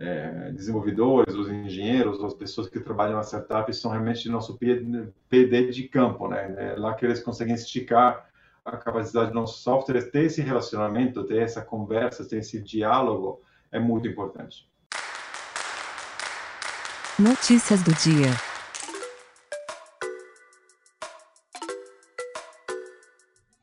é, 0.00 0.52
desenvolvedores, 0.52 1.34
os 1.34 1.48
engenheiros, 1.48 2.22
as 2.22 2.34
pessoas 2.34 2.68
que 2.68 2.78
trabalham 2.78 3.16
na 3.16 3.22
startup 3.22 3.72
são 3.74 3.90
realmente 3.90 4.28
nosso 4.28 4.56
PD 4.56 5.70
de 5.70 5.88
campo, 5.88 6.28
né? 6.28 6.54
É 6.56 6.76
lá 6.76 6.94
que 6.94 7.04
eles 7.04 7.20
conseguem 7.20 7.54
esticar 7.54 8.28
a 8.64 8.76
capacidade 8.76 9.30
do 9.30 9.34
nosso 9.34 9.60
software, 9.60 10.10
ter 10.10 10.24
esse 10.24 10.40
relacionamento, 10.40 11.24
ter 11.24 11.42
essa 11.42 11.62
conversa, 11.62 12.28
ter 12.28 12.38
esse 12.38 12.60
diálogo 12.60 13.40
é 13.72 13.78
muito 13.78 14.06
importante. 14.06 14.68
Notícias 17.18 17.82
do 17.82 17.92
dia. 17.94 18.30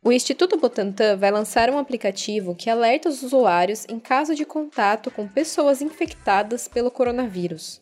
O 0.07 0.11
Instituto 0.11 0.55
Butantan 0.55 1.17
vai 1.17 1.31
lançar 1.31 1.67
um 1.67 1.79
aplicativo 1.79 2.53
que 2.53 2.69
alerta 2.69 3.09
os 3.09 3.23
usuários 3.23 3.87
em 3.89 3.99
caso 3.99 4.35
de 4.35 4.45
contato 4.45 5.09
com 5.09 5.27
pessoas 5.27 5.81
infectadas 5.81 6.67
pelo 6.67 6.91
coronavírus. 6.91 7.81